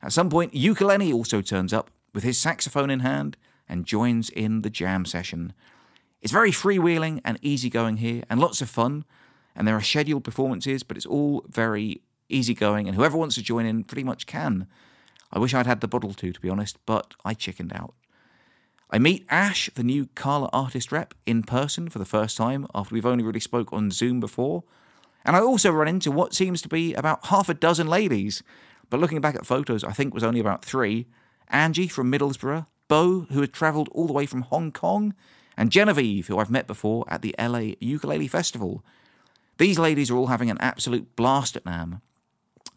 At 0.00 0.12
some 0.12 0.30
point, 0.30 0.54
Ukulele 0.54 1.12
also 1.12 1.42
turns 1.42 1.72
up 1.72 1.90
with 2.14 2.22
his 2.22 2.38
saxophone 2.38 2.90
in 2.90 3.00
hand 3.00 3.36
and 3.68 3.84
joins 3.84 4.30
in 4.30 4.62
the 4.62 4.70
jam 4.70 5.04
session. 5.04 5.52
It's 6.22 6.32
very 6.32 6.52
freewheeling 6.52 7.20
and 7.24 7.38
easygoing 7.42 7.98
here 7.98 8.22
and 8.30 8.40
lots 8.40 8.62
of 8.62 8.70
fun. 8.70 9.04
and 9.56 9.66
there 9.66 9.74
are 9.74 9.82
scheduled 9.82 10.22
performances, 10.22 10.84
but 10.84 10.96
it's 10.96 11.04
all 11.04 11.44
very 11.48 12.00
easygoing, 12.28 12.86
and 12.86 12.94
whoever 12.94 13.16
wants 13.18 13.34
to 13.34 13.42
join 13.42 13.66
in 13.66 13.82
pretty 13.82 14.04
much 14.04 14.24
can. 14.24 14.68
I 15.30 15.38
wish 15.38 15.54
I'd 15.54 15.66
had 15.66 15.80
the 15.80 15.88
bottle 15.88 16.14
too, 16.14 16.32
to 16.32 16.40
be 16.40 16.48
honest, 16.48 16.78
but 16.86 17.14
I 17.24 17.34
chickened 17.34 17.72
out. 17.72 17.94
I 18.90 18.98
meet 18.98 19.26
Ash, 19.28 19.68
the 19.74 19.82
new 19.82 20.06
Kala 20.14 20.48
artist 20.52 20.90
rep, 20.90 21.12
in 21.26 21.42
person 21.42 21.90
for 21.90 21.98
the 21.98 22.06
first 22.06 22.36
time 22.36 22.66
after 22.74 22.94
we've 22.94 23.04
only 23.04 23.24
really 23.24 23.40
spoke 23.40 23.72
on 23.72 23.90
Zoom 23.90 24.18
before. 24.18 24.64
And 25.24 25.36
I 25.36 25.40
also 25.40 25.70
run 25.70 25.88
into 25.88 26.10
what 26.10 26.34
seems 26.34 26.62
to 26.62 26.68
be 26.68 26.94
about 26.94 27.26
half 27.26 27.50
a 27.50 27.54
dozen 27.54 27.86
ladies, 27.86 28.42
but 28.88 28.98
looking 29.00 29.20
back 29.20 29.34
at 29.34 29.44
photos, 29.44 29.84
I 29.84 29.92
think 29.92 30.14
was 30.14 30.24
only 30.24 30.40
about 30.40 30.64
three. 30.64 31.06
Angie 31.48 31.88
from 31.88 32.10
Middlesbrough, 32.10 32.66
Bo, 32.88 33.26
who 33.30 33.42
had 33.42 33.52
travelled 33.52 33.90
all 33.92 34.06
the 34.06 34.14
way 34.14 34.24
from 34.24 34.42
Hong 34.42 34.72
Kong, 34.72 35.14
and 35.54 35.70
Genevieve, 35.70 36.28
who 36.28 36.38
I've 36.38 36.50
met 36.50 36.66
before 36.66 37.04
at 37.08 37.20
the 37.20 37.34
LA 37.38 37.74
Ukulele 37.80 38.28
Festival. 38.28 38.82
These 39.58 39.78
ladies 39.78 40.10
are 40.10 40.16
all 40.16 40.28
having 40.28 40.50
an 40.50 40.58
absolute 40.60 41.14
blast 41.14 41.56
at 41.56 41.64
NAMM 41.64 42.00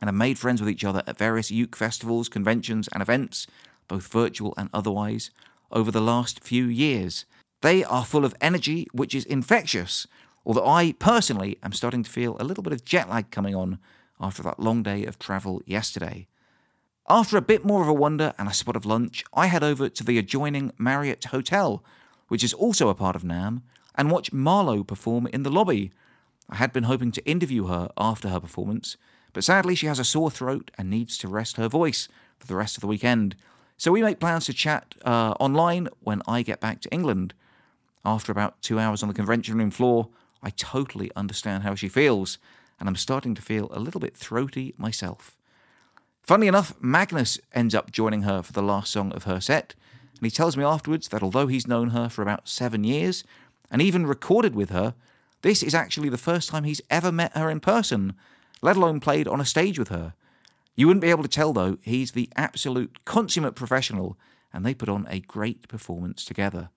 and 0.02 0.08
have 0.08 0.16
made 0.16 0.40
friends 0.40 0.60
with 0.60 0.70
each 0.70 0.84
other 0.84 1.04
at 1.08 1.18
various 1.18 1.52
uke 1.52 1.76
festivals, 1.76 2.28
conventions, 2.28 2.90
and 2.90 3.02
events, 3.02 3.48
both 3.88 4.08
virtual 4.08 4.54
and 4.58 4.70
otherwise, 4.74 5.32
over 5.72 5.92
the 5.92 6.02
last 6.02 6.44
few 6.44 6.66
years. 6.66 7.26
They 7.62 7.84
are 7.84 8.04
full 8.04 8.26
of 8.26 8.36
energy, 8.42 8.88
which 8.92 9.14
is 9.14 9.24
infectious, 9.26 10.08
although 10.46 10.68
I 10.68 10.94
personally 10.94 11.58
am 11.62 11.74
starting 11.74 12.04
to 12.04 12.10
feel 12.10 12.36
a 12.40 12.44
little 12.44 12.64
bit 12.64 12.74
of 12.74 12.84
jet 12.84 13.08
lag 13.08 13.30
coming 13.30 13.56
on 13.56 13.78
after 14.20 14.42
that 14.44 14.60
long 14.60 14.82
day 14.82 15.06
of 15.06 15.20
travel 15.20 15.62
yesterday. 15.66 16.28
After 17.10 17.38
a 17.38 17.42
bit 17.42 17.66
more 17.66 17.82
of 17.82 17.88
a 17.88 17.94
wonder 17.94 18.34
and 18.38 18.48
a 18.48 18.54
spot 18.54 18.76
of 18.76 18.86
lunch, 18.86 19.24
I 19.34 19.48
head 19.48 19.64
over 19.64 19.90
to 19.90 20.04
the 20.04 20.18
adjoining 20.18 20.72
Marriott 20.78 21.26
Hotel, 21.26 21.84
which 22.28 22.44
is 22.44 22.54
also 22.54 22.90
a 22.90 22.96
part 22.96 23.16
of 23.16 23.24
NAMM, 23.24 23.62
and 23.96 24.10
watch 24.10 24.32
Marlowe 24.32 24.84
perform 24.84 25.28
in 25.28 25.44
the 25.44 25.52
lobby. 25.52 25.92
I 26.50 26.56
had 26.56 26.72
been 26.72 26.84
hoping 26.84 27.12
to 27.12 27.26
interview 27.26 27.66
her 27.66 27.90
after 27.98 28.30
her 28.30 28.40
performance, 28.40 28.98
but 29.34 29.44
sadly 29.44 29.76
she 29.76 29.88
has 29.88 30.00
a 30.00 30.04
sore 30.04 30.32
throat 30.32 30.72
and 30.78 30.90
needs 30.90 31.18
to 31.18 31.28
rest 31.28 31.58
her 31.58 31.68
voice 31.68 32.08
for 32.40 32.48
the 32.48 32.56
rest 32.56 32.78
of 32.78 32.82
the 32.82 32.88
weekend. 32.88 33.36
So 33.78 33.92
we 33.92 34.02
make 34.02 34.20
plans 34.20 34.46
to 34.46 34.54
chat 34.54 34.96
uh, 35.06 35.34
online 35.40 35.88
when 36.02 36.22
I 36.28 36.42
get 36.44 36.60
back 36.60 36.82
to 36.82 36.90
England. 36.92 37.34
After 38.04 38.32
about 38.32 38.62
two 38.62 38.80
hours 38.80 39.02
on 39.02 39.10
the 39.10 39.16
convention 39.16 39.58
room 39.58 39.72
floor, 39.72 40.10
I 40.44 40.50
totally 40.52 41.12
understand 41.16 41.64
how 41.64 41.76
she 41.76 41.88
feels, 41.88 42.38
and 42.80 42.90
I'm 42.90 42.96
starting 42.96 43.36
to 43.36 43.42
feel 43.42 43.70
a 43.72 43.80
little 43.80 44.00
bit 44.00 44.16
throaty 44.16 44.74
myself. 44.78 45.38
Funnily 46.22 46.48
enough, 46.48 46.74
Magnus 46.80 47.40
ends 47.54 47.76
up 47.76 47.92
joining 47.92 48.24
her 48.24 48.42
for 48.42 48.54
the 48.54 48.62
last 48.62 48.92
song 48.92 49.12
of 49.14 49.24
her 49.24 49.40
set, 49.40 49.76
and 50.16 50.26
he 50.26 50.32
tells 50.32 50.56
me 50.56 50.64
afterwards 50.64 51.08
that 51.10 51.24
although 51.24 51.48
he's 51.48 51.68
known 51.68 51.90
her 51.90 52.10
for 52.10 52.22
about 52.22 52.48
seven 52.48 52.84
years, 52.84 53.24
and 53.70 53.82
even 53.82 54.06
recorded 54.06 54.56
with 54.56 54.70
her, 54.70 54.94
this 55.42 55.64
is 55.64 55.74
actually 55.74 56.10
the 56.10 56.18
first 56.18 56.50
time 56.50 56.64
he's 56.64 56.82
ever 56.90 57.12
met 57.12 57.36
her 57.36 57.50
in 57.50 57.60
person, 57.60 58.14
let 58.62 58.78
alone 58.78 59.00
played 59.00 59.28
on 59.28 59.42
a 59.42 59.46
stage 59.46 59.80
with 59.80 59.90
her. 59.90 60.14
You 60.76 60.88
wouldn't 60.88 61.02
be 61.02 61.10
able 61.10 61.24
to 61.24 61.30
tell, 61.30 61.54
though, 61.54 61.78
he's 61.82 62.12
the 62.12 62.30
absolute 62.36 63.04
consummate 63.06 63.56
professional, 63.56 64.18
and 64.54 64.66
they 64.66 64.74
put 64.74 64.90
on 64.90 65.08
a 65.10 65.20
great 65.20 65.68
performance 65.68 66.24
together. 66.24 66.70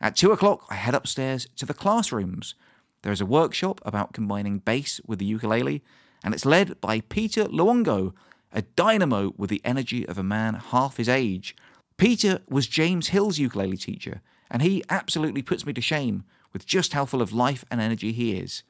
At 0.00 0.16
two 0.16 0.32
o'clock, 0.32 0.66
I 0.68 0.74
head 0.74 0.94
upstairs 0.94 1.46
to 1.56 1.66
the 1.66 1.74
classrooms. 1.74 2.54
There 3.02 3.12
is 3.12 3.20
a 3.20 3.26
workshop 3.26 3.80
about 3.84 4.12
combining 4.12 4.58
bass 4.58 5.00
with 5.06 5.18
the 5.18 5.24
ukulele, 5.24 5.82
and 6.24 6.34
it's 6.34 6.46
led 6.46 6.80
by 6.80 7.00
Peter 7.00 7.44
Luongo, 7.44 8.12
a 8.52 8.62
dynamo 8.62 9.32
with 9.36 9.50
the 9.50 9.62
energy 9.64 10.06
of 10.06 10.18
a 10.18 10.22
man 10.22 10.54
half 10.54 10.96
his 10.96 11.08
age. 11.08 11.56
Peter 11.96 12.40
was 12.48 12.66
James 12.66 13.08
Hill's 13.08 13.38
ukulele 13.38 13.76
teacher, 13.76 14.22
and 14.50 14.62
he 14.62 14.84
absolutely 14.90 15.42
puts 15.42 15.64
me 15.64 15.72
to 15.72 15.80
shame 15.80 16.24
with 16.52 16.66
just 16.66 16.92
how 16.92 17.04
full 17.04 17.22
of 17.22 17.32
life 17.32 17.64
and 17.70 17.80
energy 17.80 18.12
he 18.12 18.32
is. 18.32 18.62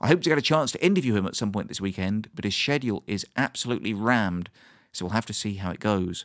I 0.00 0.08
hope 0.08 0.22
to 0.22 0.30
get 0.30 0.38
a 0.38 0.42
chance 0.42 0.72
to 0.72 0.84
interview 0.84 1.14
him 1.14 1.26
at 1.26 1.36
some 1.36 1.52
point 1.52 1.68
this 1.68 1.80
weekend, 1.80 2.30
but 2.34 2.44
his 2.44 2.56
schedule 2.56 3.04
is 3.06 3.26
absolutely 3.36 3.92
rammed, 3.92 4.48
so 4.92 5.04
we'll 5.04 5.12
have 5.12 5.26
to 5.26 5.34
see 5.34 5.54
how 5.54 5.70
it 5.70 5.80
goes. 5.80 6.24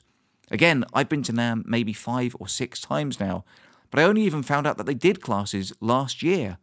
Again, 0.49 0.85
I've 0.93 1.09
been 1.09 1.23
to 1.23 1.33
NAMM 1.33 1.65
maybe 1.65 1.91
five 1.91 2.37
or 2.39 2.47
six 2.47 2.79
times 2.79 3.19
now, 3.19 3.43
but 3.91 3.99
I 3.99 4.03
only 4.03 4.21
even 4.21 4.43
found 4.43 4.65
out 4.65 4.77
that 4.77 4.85
they 4.85 4.93
did 4.93 5.21
classes 5.21 5.73
last 5.81 6.23
year. 6.23 6.57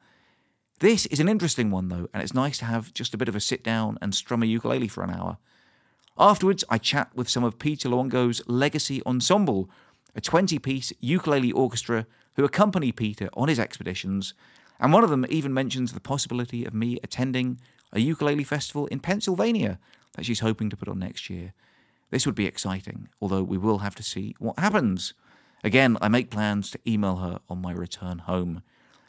This 0.81 1.05
is 1.07 1.21
an 1.21 1.29
interesting 1.29 1.71
one 1.71 1.89
though, 1.89 2.09
and 2.15 2.23
it's 2.23 2.35
nice 2.35 2.59
to 2.59 2.65
have 2.65 2.95
just 2.95 3.13
a 3.13 3.19
bit 3.19 3.29
of 3.29 3.37
a 3.37 3.41
sit 3.41 3.63
down 3.63 3.99
and 4.01 4.15
strum 4.15 4.43
a 4.43 4.47
ukulele 4.47 4.89
for 4.89 5.05
an 5.05 5.11
hour. 5.11 5.37
Afterwards, 6.19 6.65
I 6.71 6.79
chat 6.79 7.11
with 7.15 7.29
some 7.29 7.45
of 7.45 7.59
Peter 7.59 7.89
Luongo's 7.89 8.41
Legacy 8.47 9.03
Ensemble, 9.05 9.69
a 10.15 10.21
20 10.21 10.59
piece 10.59 10.93
ukulele 11.01 11.53
orchestra 11.53 12.07
who 12.37 12.45
accompany 12.45 12.91
Peter 12.91 13.29
on 13.35 13.49
his 13.49 13.59
expeditions 13.59 14.33
and 14.81 14.93
one 14.93 15.05
of 15.05 15.11
them 15.11 15.27
even 15.29 15.55
mentions 15.55 15.93
the 15.93 16.01
possibility 16.01 16.65
of 16.65 16.75
me 16.75 16.99
attending 17.03 17.61
a 17.93 18.01
ukulele 18.01 18.45
festival 18.45 18.87
in 18.87 19.01
Pennsylvania 19.01 19.79
that 20.15 20.25
she's 20.25 20.41
hoping 20.41 20.71
to 20.71 20.77
put 20.77 20.89
on 20.89 20.99
next 20.99 21.31
year. 21.31 21.53
This 22.11 22.27
would 22.27 22.35
be 22.35 22.47
exciting, 22.47 23.09
although 23.21 23.43
we 23.43 23.59
will 23.59 23.79
have 23.79 23.95
to 23.97 24.03
see 24.03 24.35
what 24.39 24.59
happens. 24.59 25.15
Again, 25.65 25.97
I 26.01 26.09
make 26.09 26.31
plans 26.31 26.71
to 26.71 26.81
email 26.87 27.17
her 27.17 27.41
on 27.49 27.63
my 27.63 27.73
return 27.73 28.19
home. 28.19 28.63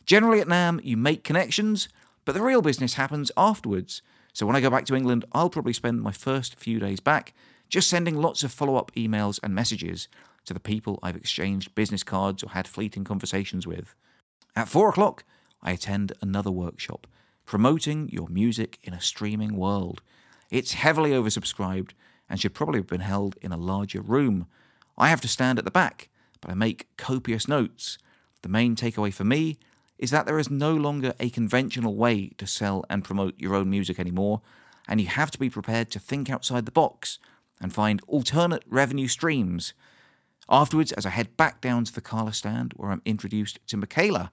Generally 0.06 0.42
at 0.42 0.48
NAMM, 0.48 0.84
you 0.84 0.98
make 0.98 1.24
connections, 1.24 1.90
but 2.26 2.34
the 2.34 2.42
real 2.42 2.62
business 2.62 2.94
happens 2.94 3.32
afterwards. 3.36 4.02
So 4.34 4.46
when 4.46 4.56
I 4.56 4.62
go 4.62 4.70
back 4.70 4.86
to 4.86 4.96
England, 4.96 5.26
I'll 5.34 5.50
probably 5.50 5.74
spend 5.74 6.02
my 6.02 6.12
first 6.12 6.56
few 6.56 6.80
days 6.80 7.00
back 7.00 7.34
just 7.70 7.90
sending 7.90 8.16
lots 8.16 8.44
of 8.44 8.52
follow 8.52 8.76
up 8.76 8.92
emails 8.96 9.40
and 9.42 9.56
messages 9.56 10.08
to 10.46 10.54
the 10.54 10.60
people 10.60 11.00
I've 11.02 11.16
exchanged 11.16 11.76
business 11.76 12.04
cards 12.04 12.44
or 12.44 12.50
had 12.50 12.68
fleeting 12.68 13.04
conversations 13.04 13.66
with. 13.66 13.96
At 14.56 14.68
four 14.68 14.90
o'clock, 14.90 15.24
I 15.64 15.72
attend 15.72 16.14
another 16.22 16.52
workshop 16.52 17.08
promoting 17.46 18.10
your 18.10 18.28
music 18.28 18.80
in 18.84 18.94
a 18.94 19.02
streaming 19.02 19.56
world. 19.56 20.02
It's 20.50 20.74
heavily 20.74 21.12
oversubscribed 21.12 21.92
and 22.30 22.40
should 22.40 22.54
probably 22.54 22.80
have 22.80 22.88
been 22.88 23.02
held 23.02 23.38
in 23.42 23.52
a 23.52 23.58
larger 23.58 24.02
room. 24.02 24.48
I 24.98 25.10
have 25.10 25.22
to 25.22 25.28
stand 25.28 25.60
at 25.60 25.66
the 25.66 25.72
back, 25.72 26.10
but 26.42 26.52
I 26.52 26.54
make 26.54 26.88
copious 26.98 27.48
notes. 27.48 27.98
The 28.42 28.50
main 28.50 28.76
takeaway 28.76 29.14
for 29.14 29.24
me 29.24 29.58
is 29.98 30.12
that 30.12 30.26
there 30.26 30.40
is 30.40 30.50
no 30.50 30.76
longer 30.76 31.14
a 31.20 31.30
conventional 31.30 31.96
way 31.96 32.30
to 32.38 32.48
sell 32.48 32.84
and 32.90 33.04
promote 33.04 33.40
your 33.40 33.56
own 33.56 33.70
music 33.70 34.00
anymore, 34.00 34.42
and 34.88 35.00
you 35.00 35.08
have 35.08 35.32
to 35.32 35.40
be 35.40 35.50
prepared 35.50 35.90
to 35.92 36.00
think 36.00 36.30
outside 36.30 36.66
the 36.66 36.72
box 36.72 37.20
and 37.62 37.74
find 37.74 38.02
alternate 38.08 38.64
revenue 38.68 39.08
streams. 39.08 39.74
Afterwards, 40.50 40.92
as 40.94 41.06
I 41.06 41.10
head 41.10 41.38
back 41.38 41.62
down 41.62 41.86
to 41.86 41.94
the 41.94 42.02
Kala 42.02 42.34
stand 42.34 42.74
where 42.76 42.92
I'm 42.92 43.02
introduced 43.06 43.60
to 43.68 43.78
Michaela, 43.78 44.32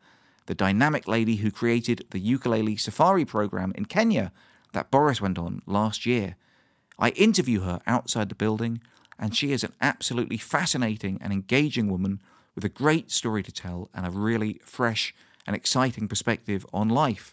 the 0.50 0.54
dynamic 0.57 1.07
lady 1.07 1.37
who 1.37 1.50
created 1.52 2.04
the 2.11 2.19
ukulele 2.19 2.76
safari 2.76 3.25
program 3.25 3.73
in 3.76 3.85
Kenya 3.85 4.33
that 4.73 4.90
Boris 4.90 5.21
went 5.21 5.38
on 5.38 5.62
last 5.64 6.04
year. 6.04 6.35
I 6.99 7.11
interview 7.11 7.61
her 7.61 7.80
outside 7.87 8.28
the 8.28 8.35
building, 8.35 8.80
and 9.16 9.33
she 9.33 9.52
is 9.52 9.62
an 9.62 9.75
absolutely 9.80 10.38
fascinating 10.38 11.21
and 11.23 11.33
engaging 11.33 11.88
woman 11.88 12.21
with 12.57 12.64
a 12.64 12.69
great 12.69 13.12
story 13.12 13.45
to 13.45 13.52
tell 13.52 13.90
and 13.95 14.04
a 14.04 14.11
really 14.11 14.61
fresh 14.64 15.14
and 15.47 15.54
exciting 15.54 16.09
perspective 16.09 16.66
on 16.73 16.88
life. 16.88 17.33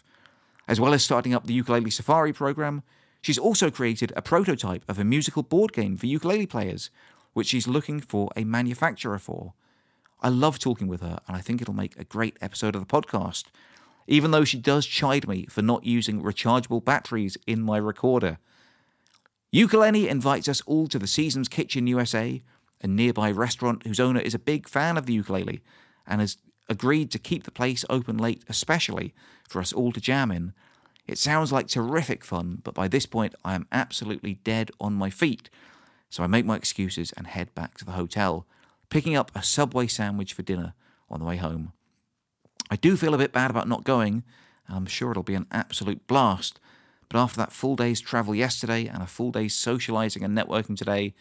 As 0.68 0.78
well 0.78 0.94
as 0.94 1.02
starting 1.02 1.34
up 1.34 1.44
the 1.44 1.54
Ukulele 1.54 1.90
Safari 1.90 2.32
program, 2.32 2.84
she's 3.20 3.36
also 3.36 3.68
created 3.68 4.12
a 4.14 4.22
prototype 4.22 4.84
of 4.88 5.00
a 5.00 5.04
musical 5.04 5.42
board 5.42 5.72
game 5.72 5.96
for 5.96 6.06
ukulele 6.06 6.46
players, 6.46 6.88
which 7.32 7.48
she's 7.48 7.66
looking 7.66 7.98
for 7.98 8.30
a 8.36 8.44
manufacturer 8.44 9.18
for. 9.18 9.54
I 10.20 10.28
love 10.28 10.58
talking 10.58 10.88
with 10.88 11.00
her, 11.00 11.18
and 11.26 11.36
I 11.36 11.40
think 11.40 11.62
it'll 11.62 11.74
make 11.74 11.98
a 11.98 12.04
great 12.04 12.36
episode 12.40 12.74
of 12.74 12.80
the 12.80 12.92
podcast, 12.92 13.44
even 14.06 14.30
though 14.30 14.44
she 14.44 14.58
does 14.58 14.86
chide 14.86 15.28
me 15.28 15.46
for 15.46 15.62
not 15.62 15.84
using 15.84 16.22
rechargeable 16.22 16.84
batteries 16.84 17.36
in 17.46 17.62
my 17.62 17.76
recorder. 17.76 18.38
Ukulele 19.52 20.08
invites 20.08 20.48
us 20.48 20.60
all 20.62 20.88
to 20.88 20.98
the 20.98 21.06
Seasons 21.06 21.48
Kitchen 21.48 21.86
USA, 21.86 22.42
a 22.82 22.86
nearby 22.86 23.30
restaurant 23.30 23.86
whose 23.86 24.00
owner 24.00 24.20
is 24.20 24.34
a 24.34 24.38
big 24.38 24.68
fan 24.68 24.96
of 24.96 25.06
the 25.06 25.14
ukulele 25.14 25.62
and 26.06 26.20
has 26.20 26.36
agreed 26.68 27.10
to 27.10 27.18
keep 27.18 27.44
the 27.44 27.50
place 27.50 27.84
open 27.88 28.18
late, 28.18 28.44
especially 28.48 29.14
for 29.48 29.60
us 29.60 29.72
all 29.72 29.92
to 29.92 30.00
jam 30.00 30.30
in. 30.30 30.52
It 31.06 31.16
sounds 31.16 31.52
like 31.52 31.68
terrific 31.68 32.24
fun, 32.24 32.60
but 32.62 32.74
by 32.74 32.88
this 32.88 33.06
point 33.06 33.34
I 33.44 33.54
am 33.54 33.66
absolutely 33.72 34.34
dead 34.44 34.70
on 34.80 34.94
my 34.94 35.10
feet, 35.10 35.48
so 36.10 36.22
I 36.22 36.26
make 36.26 36.44
my 36.44 36.56
excuses 36.56 37.12
and 37.16 37.26
head 37.26 37.54
back 37.54 37.78
to 37.78 37.84
the 37.84 37.92
hotel 37.92 38.46
picking 38.90 39.16
up 39.16 39.30
a 39.34 39.42
Subway 39.42 39.86
sandwich 39.86 40.32
for 40.32 40.42
dinner 40.42 40.74
on 41.10 41.20
the 41.20 41.26
way 41.26 41.36
home. 41.36 41.72
I 42.70 42.76
do 42.76 42.96
feel 42.96 43.14
a 43.14 43.18
bit 43.18 43.32
bad 43.32 43.50
about 43.50 43.68
not 43.68 43.84
going, 43.84 44.24
and 44.66 44.76
I'm 44.76 44.86
sure 44.86 45.10
it'll 45.10 45.22
be 45.22 45.34
an 45.34 45.46
absolute 45.50 46.06
blast. 46.06 46.60
But 47.08 47.18
after 47.18 47.38
that 47.38 47.52
full 47.52 47.76
day's 47.76 48.00
travel 48.00 48.34
yesterday 48.34 48.86
and 48.86 49.02
a 49.02 49.06
full 49.06 49.32
day's 49.32 49.54
socialising 49.54 50.22
and 50.22 50.36
networking 50.36 50.76
today, 50.76 51.14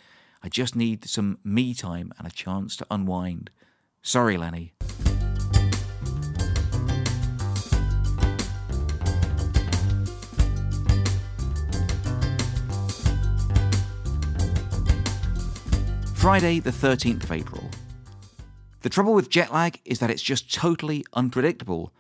I 0.43 0.49
just 0.49 0.75
need 0.75 1.05
some 1.05 1.39
me 1.43 1.73
time 1.73 2.11
and 2.17 2.27
a 2.27 2.31
chance 2.31 2.75
to 2.77 2.87
unwind. 2.91 3.49
Sorry, 4.01 4.37
Lenny. 4.37 4.73
Friday, 16.27 16.59
the 16.59 16.71
13th 16.71 17.23
of 17.23 17.31
April. 17.31 17.71
The 18.81 18.89
trouble 18.89 19.13
with 19.13 19.29
jet 19.29 19.53
lag 19.53 19.79
is 19.85 19.99
that 19.99 20.09
it's 20.09 20.21
just 20.21 20.53
totally 20.53 21.05
unpredictable. 21.13 21.93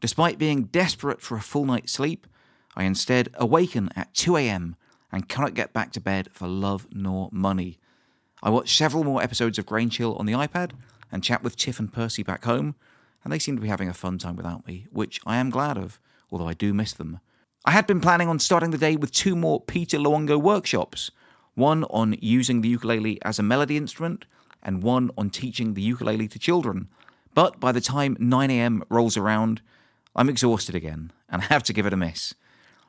Despite 0.00 0.38
being 0.38 0.70
desperate 0.72 1.20
for 1.20 1.36
a 1.36 1.42
full 1.42 1.66
night's 1.66 1.92
sleep, 1.92 2.26
I 2.74 2.84
instead 2.84 3.28
awaken 3.34 3.90
at 3.94 4.14
2 4.14 4.38
a.m. 4.38 4.76
and 5.12 5.28
cannot 5.28 5.52
get 5.52 5.74
back 5.74 5.92
to 5.92 6.00
bed 6.00 6.30
for 6.32 6.48
love 6.48 6.86
nor 6.92 7.28
money. 7.30 7.76
I 8.42 8.48
watch 8.48 8.74
several 8.74 9.04
more 9.04 9.22
episodes 9.22 9.58
of 9.58 9.66
Grange 9.66 9.98
Hill 9.98 10.16
on 10.16 10.24
the 10.24 10.32
iPad 10.32 10.70
and 11.12 11.22
chat 11.22 11.42
with 11.42 11.54
Tiff 11.54 11.78
and 11.78 11.92
Percy 11.92 12.22
back 12.22 12.46
home, 12.46 12.76
and 13.22 13.30
they 13.30 13.38
seem 13.38 13.54
to 13.54 13.62
be 13.62 13.68
having 13.68 13.90
a 13.90 13.92
fun 13.92 14.16
time 14.16 14.36
without 14.36 14.66
me, 14.66 14.86
which 14.92 15.20
I 15.26 15.36
am 15.36 15.50
glad 15.50 15.76
of, 15.76 16.00
although 16.30 16.48
I 16.48 16.54
do 16.54 16.72
miss 16.72 16.94
them. 16.94 17.20
I 17.66 17.72
had 17.72 17.86
been 17.86 18.00
planning 18.00 18.28
on 18.28 18.38
starting 18.38 18.70
the 18.70 18.78
day 18.78 18.96
with 18.96 19.12
two 19.12 19.36
more 19.36 19.60
Peter 19.60 19.98
Luongo 19.98 20.40
workshops 20.40 21.10
one 21.54 21.84
on 21.84 22.16
using 22.20 22.60
the 22.60 22.68
ukulele 22.68 23.18
as 23.22 23.38
a 23.38 23.42
melody 23.42 23.76
instrument, 23.76 24.26
and 24.62 24.82
one 24.82 25.10
on 25.16 25.30
teaching 25.30 25.74
the 25.74 25.82
ukulele 25.82 26.28
to 26.28 26.38
children. 26.38 26.88
But 27.34 27.60
by 27.60 27.72
the 27.72 27.80
time 27.80 28.16
9am 28.16 28.82
rolls 28.88 29.16
around, 29.16 29.60
I'm 30.16 30.28
exhausted 30.28 30.74
again 30.74 31.12
and 31.28 31.42
I 31.42 31.44
have 31.50 31.62
to 31.64 31.72
give 31.72 31.86
it 31.86 31.92
a 31.92 31.96
miss. 31.96 32.34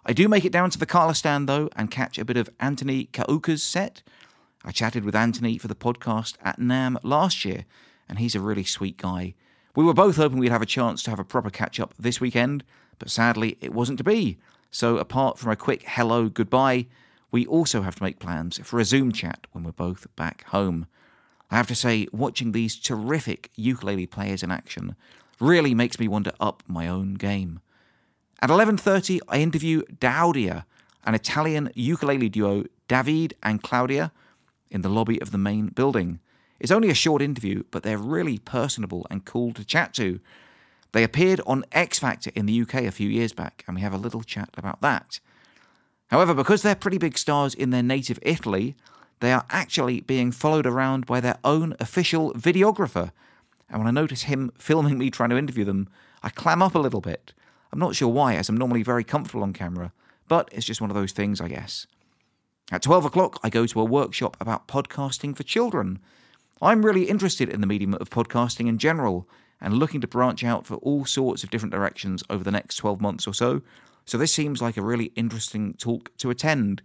I 0.06 0.14
do 0.14 0.28
make 0.28 0.46
it 0.46 0.52
down 0.52 0.70
to 0.70 0.78
the 0.78 0.86
Kala 0.86 1.16
stand 1.16 1.50
though 1.50 1.70
and 1.76 1.90
catch 1.90 2.18
a 2.18 2.26
bit 2.26 2.38
of 2.38 2.50
Anthony 2.60 3.10
Kauka's 3.12 3.64
set. 3.64 4.04
I 4.64 4.72
chatted 4.72 5.04
with 5.04 5.16
Anthony 5.16 5.58
for 5.58 5.68
the 5.68 5.76
podcast 5.76 6.36
at 6.44 6.60
NAMM 6.60 6.98
last 7.04 7.46
year, 7.46 7.66
and 8.08 8.20
he's 8.20 8.36
a 8.36 8.40
really 8.40 8.64
sweet 8.64 8.98
guy. 8.98 9.34
We 9.76 9.84
were 9.84 9.94
both 9.94 10.16
hoping 10.16 10.40
we'd 10.40 10.52
have 10.52 10.62
a 10.62 10.68
chance 10.68 11.04
to 11.04 11.10
have 11.10 11.20
a 11.20 11.26
proper 11.26 11.50
catch 11.50 11.80
up 11.80 11.94
this 12.00 12.22
weekend, 12.22 12.64
but 12.98 13.10
sadly 13.10 13.58
it 13.62 13.74
wasn't 13.74 13.98
to 13.98 14.04
be. 14.04 14.38
So, 14.72 14.98
apart 14.98 15.38
from 15.38 15.52
a 15.52 15.56
quick 15.56 15.84
hello 15.88 16.30
goodbye, 16.30 16.88
we 17.36 17.46
also 17.48 17.82
have 17.82 17.96
to 17.96 18.04
make 18.04 18.18
plans 18.18 18.60
for 18.63 18.80
a 18.80 18.86
Zoom 18.86 19.12
chat 19.12 19.46
when 19.51 19.65
we're 19.65 19.74
both 19.74 20.08
back 20.15 20.46
home. 20.51 20.88
I 21.51 21.58
have 21.58 21.68
to 21.68 21.75
say, 21.75 22.08
watching 22.13 22.54
these 22.54 22.77
terrific 22.77 23.50
ukulele 23.58 24.06
players 24.06 24.42
in 24.42 24.51
action 24.51 24.96
really 25.42 25.74
makes 25.75 26.00
me 26.00 26.08
to 26.08 26.34
up 26.39 26.63
my 26.65 26.88
own 26.88 27.15
game. 27.15 27.60
At 28.42 28.50
11:30, 28.50 29.20
I 29.27 29.42
interview 29.42 29.82
Daudia, 30.00 30.63
an 31.04 31.13
Italian 31.13 31.72
ukulele 31.75 32.30
duo, 32.30 32.63
David 32.88 33.34
and 33.44 33.62
Claudia, 33.62 34.13
in 34.70 34.82
the 34.82 34.96
lobby 34.98 35.22
of 35.22 35.32
the 35.32 35.38
main 35.50 35.68
building. 35.68 36.20
It's 36.62 36.72
only 36.72 36.89
a 36.89 37.01
short 37.04 37.22
interview, 37.22 37.63
but 37.70 37.84
they're 37.84 37.98
really 38.18 38.38
personable 38.38 39.06
and 39.10 39.25
cool 39.25 39.51
to 39.56 39.65
chat 39.65 39.94
to. 39.96 40.22
They 40.94 41.04
appeared 41.04 41.42
on 41.46 41.65
X 41.74 42.00
Factor 42.00 42.32
in 42.34 42.46
the 42.46 42.62
UK 42.62 42.75
a 42.86 42.98
few 43.00 43.10
years 43.10 43.34
back, 43.34 43.65
and 43.68 43.75
we 43.75 43.82
have 43.82 43.94
a 43.94 44.06
little 44.06 44.24
chat 44.24 44.51
about 44.56 44.80
that. 44.80 45.20
However, 46.08 46.34
because 46.34 46.62
they're 46.62 46.76
pretty 46.76 46.98
big 46.98 47.18
stars 47.18 47.54
in 47.54 47.72
their 47.72 47.84
native 47.84 48.20
Italy, 48.22 48.76
they 49.20 49.32
are 49.32 49.46
actually 49.50 50.02
being 50.02 50.32
followed 50.32 50.66
around 50.66 51.06
by 51.06 51.20
their 51.20 51.38
own 51.44 51.76
official 51.80 52.34
videographer. 52.34 53.12
And 53.70 53.80
when 53.80 53.88
I 53.88 53.92
notice 53.92 54.24
him 54.24 54.52
filming 54.58 54.98
me 54.98 55.10
trying 55.10 55.30
to 55.32 55.38
interview 55.38 55.66
them, 55.66 55.90
I 56.22 56.30
clam 56.30 56.62
up 56.62 56.76
a 56.76 56.80
little 56.80 57.02
bit. 57.02 57.34
I'm 57.72 57.80
not 57.80 57.96
sure 57.96 58.10
why, 58.10 58.36
as 58.36 58.50
I'm 58.50 58.58
normally 58.58 58.84
very 58.84 59.04
comfortable 59.04 59.44
on 59.44 59.54
camera, 59.54 59.92
but 60.28 60.50
it's 60.52 60.66
just 60.66 60.82
one 60.82 60.90
of 60.90 60.96
those 60.96 61.12
things, 61.12 61.42
I 61.42 61.48
guess. 61.48 61.88
At 62.72 62.82
12 62.82 63.06
o'clock, 63.06 63.40
I 63.44 63.50
go 63.50 63.66
to 63.66 63.82
a 63.82 63.86
workshop 63.86 64.38
about 64.40 64.68
podcasting 64.68 65.36
for 65.36 65.44
children. 65.44 66.00
I'm 66.62 66.86
really 66.86 67.04
interested 67.04 67.50
in 67.50 67.62
the 67.62 67.68
medium 67.68 67.94
of 67.96 68.10
podcasting 68.10 68.68
in 68.68 68.78
general, 68.78 69.28
and 69.62 69.74
looking 69.76 70.02
to 70.02 70.08
branch 70.08 70.44
out 70.44 70.66
for 70.66 70.76
all 70.76 71.06
sorts 71.06 71.44
of 71.44 71.50
different 71.50 71.74
directions 71.74 72.24
over 72.30 72.44
the 72.44 72.52
next 72.52 72.76
12 72.78 73.02
months 73.02 73.28
or 73.28 73.34
so. 73.34 73.62
So 74.06 74.18
this 74.18 74.34
seems 74.34 74.62
like 74.62 74.78
a 74.78 74.82
really 74.82 75.12
interesting 75.16 75.74
talk 75.74 76.16
to 76.18 76.30
attend. 76.30 76.82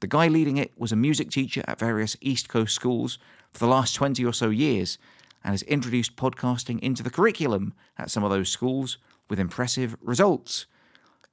The 0.00 0.06
guy 0.06 0.28
leading 0.28 0.56
it 0.56 0.72
was 0.76 0.92
a 0.92 0.96
music 0.96 1.30
teacher 1.30 1.62
at 1.66 1.78
various 1.78 2.16
East 2.20 2.48
Coast 2.48 2.74
schools 2.74 3.18
for 3.52 3.58
the 3.58 3.66
last 3.66 3.94
20 3.94 4.24
or 4.24 4.32
so 4.32 4.50
years 4.50 4.98
and 5.42 5.52
has 5.52 5.62
introduced 5.62 6.16
podcasting 6.16 6.78
into 6.80 7.02
the 7.02 7.10
curriculum 7.10 7.74
at 7.98 8.10
some 8.10 8.24
of 8.24 8.30
those 8.30 8.48
schools 8.48 8.98
with 9.28 9.40
impressive 9.40 9.96
results. 10.00 10.66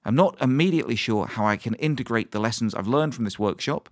I'm 0.03 0.15
not 0.15 0.41
immediately 0.41 0.95
sure 0.95 1.27
how 1.27 1.45
I 1.45 1.57
can 1.57 1.75
integrate 1.75 2.31
the 2.31 2.39
lessons 2.39 2.73
I've 2.73 2.87
learned 2.87 3.13
from 3.13 3.25
this 3.25 3.39
workshop, 3.39 3.89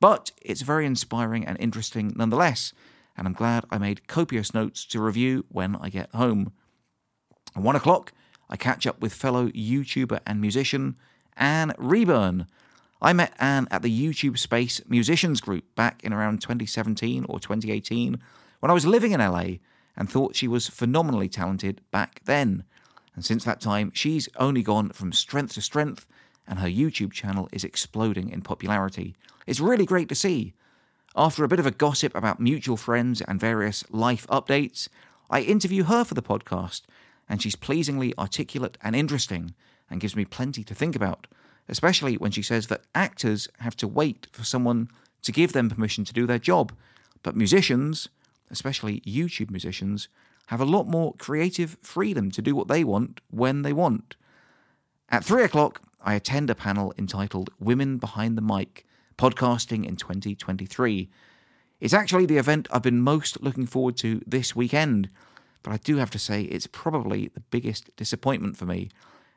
but 0.00 0.32
it's 0.42 0.62
very 0.62 0.84
inspiring 0.84 1.46
and 1.46 1.58
interesting 1.60 2.12
nonetheless 2.16 2.72
and 3.16 3.26
I'm 3.26 3.34
glad 3.34 3.64
I 3.70 3.78
made 3.78 4.06
copious 4.06 4.54
notes 4.54 4.84
to 4.86 5.00
review 5.00 5.44
when 5.48 5.76
I 5.76 5.88
get 5.88 6.10
home. 6.14 6.52
At 7.54 7.62
one 7.62 7.76
o'clock, 7.76 8.12
I 8.52 8.56
catch 8.56 8.86
up 8.86 9.00
with 9.00 9.14
fellow 9.14 9.48
YouTuber 9.48 10.20
and 10.26 10.38
musician 10.38 10.96
Anne 11.38 11.72
Reburn. 11.78 12.46
I 13.00 13.14
met 13.14 13.32
Anne 13.38 13.66
at 13.70 13.80
the 13.80 13.88
YouTube 13.90 14.36
Space 14.36 14.78
Musicians 14.86 15.40
Group 15.40 15.64
back 15.74 16.04
in 16.04 16.12
around 16.12 16.42
2017 16.42 17.24
or 17.30 17.40
2018 17.40 18.20
when 18.60 18.70
I 18.70 18.74
was 18.74 18.84
living 18.84 19.12
in 19.12 19.20
LA 19.20 19.54
and 19.96 20.10
thought 20.10 20.36
she 20.36 20.46
was 20.46 20.68
phenomenally 20.68 21.30
talented 21.30 21.80
back 21.90 22.20
then. 22.26 22.64
And 23.14 23.24
since 23.24 23.42
that 23.44 23.62
time, 23.62 23.90
she's 23.94 24.28
only 24.36 24.62
gone 24.62 24.90
from 24.90 25.14
strength 25.14 25.54
to 25.54 25.62
strength, 25.62 26.06
and 26.46 26.58
her 26.58 26.68
YouTube 26.68 27.12
channel 27.12 27.48
is 27.52 27.64
exploding 27.64 28.28
in 28.28 28.42
popularity. 28.42 29.14
It's 29.46 29.60
really 29.60 29.86
great 29.86 30.10
to 30.10 30.14
see. 30.14 30.52
After 31.16 31.42
a 31.42 31.48
bit 31.48 31.58
of 31.58 31.66
a 31.66 31.70
gossip 31.70 32.14
about 32.14 32.38
mutual 32.38 32.76
friends 32.76 33.22
and 33.22 33.40
various 33.40 33.82
life 33.90 34.26
updates, 34.26 34.88
I 35.30 35.40
interview 35.40 35.84
her 35.84 36.04
for 36.04 36.12
the 36.12 36.22
podcast, 36.22 36.82
and 37.28 37.42
she's 37.42 37.56
pleasingly 37.56 38.14
articulate 38.18 38.78
and 38.82 38.94
interesting 38.94 39.54
and 39.90 40.00
gives 40.00 40.16
me 40.16 40.24
plenty 40.24 40.64
to 40.64 40.74
think 40.74 40.96
about, 40.96 41.26
especially 41.68 42.16
when 42.16 42.30
she 42.30 42.42
says 42.42 42.66
that 42.68 42.84
actors 42.94 43.48
have 43.58 43.76
to 43.76 43.88
wait 43.88 44.26
for 44.32 44.44
someone 44.44 44.88
to 45.22 45.32
give 45.32 45.52
them 45.52 45.70
permission 45.70 46.04
to 46.04 46.12
do 46.12 46.26
their 46.26 46.38
job, 46.38 46.72
but 47.22 47.36
musicians, 47.36 48.08
especially 48.50 49.00
YouTube 49.00 49.50
musicians, 49.50 50.08
have 50.46 50.60
a 50.60 50.66
lot 50.66 50.86
more 50.86 51.14
creative 51.14 51.78
freedom 51.82 52.30
to 52.30 52.42
do 52.42 52.54
what 52.54 52.68
they 52.68 52.84
want 52.84 53.20
when 53.30 53.62
they 53.62 53.72
want. 53.72 54.16
At 55.08 55.24
three 55.24 55.44
o'clock, 55.44 55.82
I 56.00 56.14
attend 56.14 56.50
a 56.50 56.54
panel 56.54 56.92
entitled 56.98 57.50
Women 57.60 57.98
Behind 57.98 58.36
the 58.36 58.42
Mic 58.42 58.84
podcasting 59.16 59.86
in 59.86 59.96
2023. 59.96 61.08
It's 61.80 61.94
actually 61.94 62.26
the 62.26 62.38
event 62.38 62.66
I've 62.70 62.82
been 62.82 63.00
most 63.00 63.40
looking 63.40 63.66
forward 63.66 63.96
to 63.98 64.20
this 64.26 64.56
weekend, 64.56 65.10
but 65.62 65.72
I 65.72 65.76
do 65.78 65.96
have 65.96 66.10
to 66.10 66.18
say 66.18 66.42
it's 66.42 66.66
probably 66.66 67.28
the 67.28 67.40
biggest 67.40 67.94
disappointment 67.96 68.56
for 68.56 68.66
me, 68.66 68.90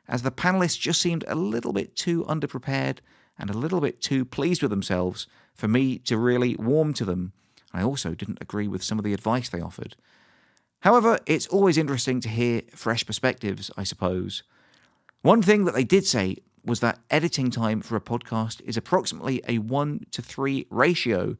as 0.08 0.22
the 0.22 0.30
panelists 0.30 0.78
just 0.78 1.00
seemed 1.00 1.24
a 1.26 1.34
little 1.34 1.72
bit 1.72 1.96
too 1.96 2.24
underprepared 2.24 2.98
and 3.38 3.50
a 3.50 3.56
little 3.58 3.80
bit 3.80 4.00
too 4.00 4.24
pleased 4.24 4.62
with 4.62 4.70
themselves 4.70 5.26
for 5.54 5.68
me 5.68 5.98
to 5.98 6.16
really 6.16 6.56
warm 6.56 6.92
to 6.94 7.04
them. 7.04 7.32
I 7.72 7.82
also 7.82 8.14
didn't 8.14 8.38
agree 8.40 8.68
with 8.68 8.82
some 8.82 8.98
of 8.98 9.04
the 9.04 9.14
advice 9.14 9.48
they 9.48 9.60
offered. 9.60 9.96
However, 10.80 11.18
it's 11.26 11.46
always 11.48 11.78
interesting 11.78 12.20
to 12.20 12.28
hear 12.28 12.62
fresh 12.74 13.04
perspectives, 13.04 13.70
I 13.76 13.84
suppose. 13.84 14.42
One 15.22 15.42
thing 15.42 15.64
that 15.64 15.74
they 15.74 15.84
did 15.84 16.06
say 16.06 16.36
was 16.64 16.80
that 16.80 17.00
editing 17.10 17.50
time 17.50 17.80
for 17.80 17.96
a 17.96 18.00
podcast 18.00 18.60
is 18.62 18.76
approximately 18.76 19.42
a 19.48 19.58
1 19.58 20.06
to 20.10 20.22
3 20.22 20.66
ratio. 20.70 21.36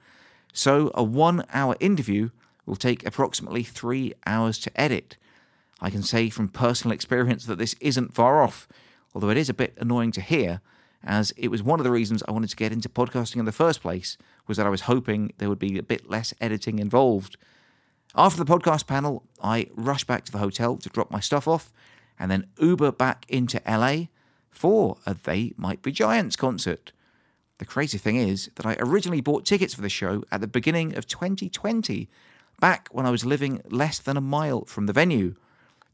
So 0.53 0.91
a 0.95 1.03
one 1.03 1.45
hour 1.53 1.77
interview 1.81 2.31
will 2.67 2.77
take 2.77 3.07
approximately 3.07 3.63
three 3.63 4.13
hours 4.27 4.59
to 4.59 4.81
edit. 4.81 5.17
I 5.81 5.91
can 5.91 6.03
say 6.03 6.29
from 6.29 6.49
personal 6.49 6.95
experience 6.95 7.47
that 7.47 7.59
this 7.59 7.75
isn't 7.81 8.15
far 8.15 8.43
off, 8.43 8.69
although 9.15 9.31
it 9.31 9.37
is 9.37 9.49
a 9.49 9.55
bit 9.55 9.75
annoying 9.79 10.13
to 10.13 10.21
hear, 10.21 10.61
as 11.05 11.33
it 11.37 11.49
was 11.49 11.63
one 11.63 11.79
of 11.79 11.85
the 11.85 11.91
reasons 11.91 12.23
I 12.27 12.33
wanted 12.33 12.51
to 12.51 12.57
get 12.57 12.73
into 12.73 12.89
podcasting 12.89 13.37
in 13.37 13.45
the 13.45 13.53
first 13.53 13.81
place, 13.81 14.19
was 14.47 14.57
that 14.57 14.67
I 14.67 14.71
was 14.71 14.83
hoping 14.83 15.33
there 15.39 15.49
would 15.49 15.59
be 15.59 15.79
a 15.79 15.83
bit 15.83 16.11
less 16.11 16.35
editing 16.41 16.79
involved. 16.79 17.37
After 18.15 18.43
the 18.43 18.51
podcast 18.51 18.87
panel, 18.87 19.25
I 19.43 19.69
rush 19.75 20.05
back 20.05 20.25
to 20.25 20.33
the 20.33 20.39
hotel 20.39 20.77
to 20.79 20.89
drop 20.89 21.11
my 21.11 21.21
stuff 21.21 21.47
off 21.47 21.73
and 22.19 22.31
then 22.31 22.47
Uber 22.59 22.93
back 22.93 23.27
into 23.29 23.61
LA 23.69 24.07
for 24.51 24.97
a 25.05 25.15
They 25.15 25.53
Might 25.57 25.83
Be 25.83 25.93
Giants 25.93 26.35
concert. 26.35 26.93
The 27.59 27.65
crazy 27.65 27.99
thing 27.99 28.17
is 28.17 28.51
that 28.57 28.67
I 28.67 28.77
originally 28.79 29.21
bought 29.21 29.45
tickets 29.45 29.75
for 29.75 29.83
the 29.83 29.89
show 29.89 30.25
at 30.31 30.41
the 30.41 30.47
beginning 30.47 30.97
of 30.97 31.07
2020, 31.07 32.09
back 32.61 32.89
when 32.91 33.07
I 33.07 33.11
was 33.11 33.25
living 33.25 33.63
less 33.71 33.99
than 33.99 34.17
a 34.17 34.21
mile 34.21 34.65
from 34.65 34.87
the 34.87 34.93
venue. 34.93 35.35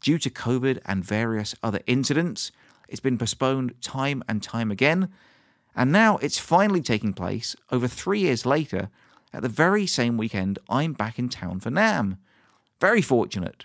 Due 0.01 0.18
to 0.18 0.31
COVID 0.31 0.81
and 0.85 1.05
various 1.05 1.55
other 1.62 1.81
incidents, 1.87 2.53
it's 2.88 3.01
been 3.01 3.18
postponed 3.18 3.81
time 3.81 4.22
and 4.29 4.42
time 4.42 4.70
again, 4.70 5.09
and 5.75 5.90
now 5.90 6.18
it's 6.18 6.38
finally 6.38 6.83
taking 6.83 7.12
place 7.12 7.57
over 7.70 7.88
three 7.88 8.20
years 8.20 8.44
later 8.44 8.90
at 9.33 9.42
the 9.42 9.48
very 9.48 9.87
same 9.87 10.16
weekend 10.18 10.59
I'm 10.68 10.92
back 10.92 11.18
in 11.18 11.29
town 11.29 11.61
for 11.61 11.70
NAMM. 11.70 12.18
Very 12.81 13.01
fortunate. 13.01 13.64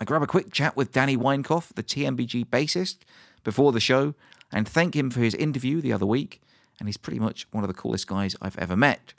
I 0.00 0.04
grab 0.04 0.22
a 0.22 0.26
quick 0.26 0.52
chat 0.52 0.76
with 0.76 0.92
Danny 0.92 1.16
Weinkauf, 1.16 1.74
the 1.74 1.82
TMBG 1.82 2.46
bassist, 2.46 2.98
before 3.42 3.72
the 3.72 3.80
show 3.80 4.14
and 4.52 4.68
thank 4.68 4.94
him 4.96 5.10
for 5.10 5.20
his 5.20 5.34
interview 5.34 5.80
the 5.80 5.92
other 5.92 6.06
week. 6.06 6.40
And 6.78 6.88
he's 6.88 6.96
pretty 6.96 7.18
much 7.18 7.46
one 7.50 7.64
of 7.64 7.68
the 7.68 7.74
coolest 7.74 8.06
guys 8.06 8.36
I've 8.40 8.58
ever 8.58 8.76
met. 8.76 9.12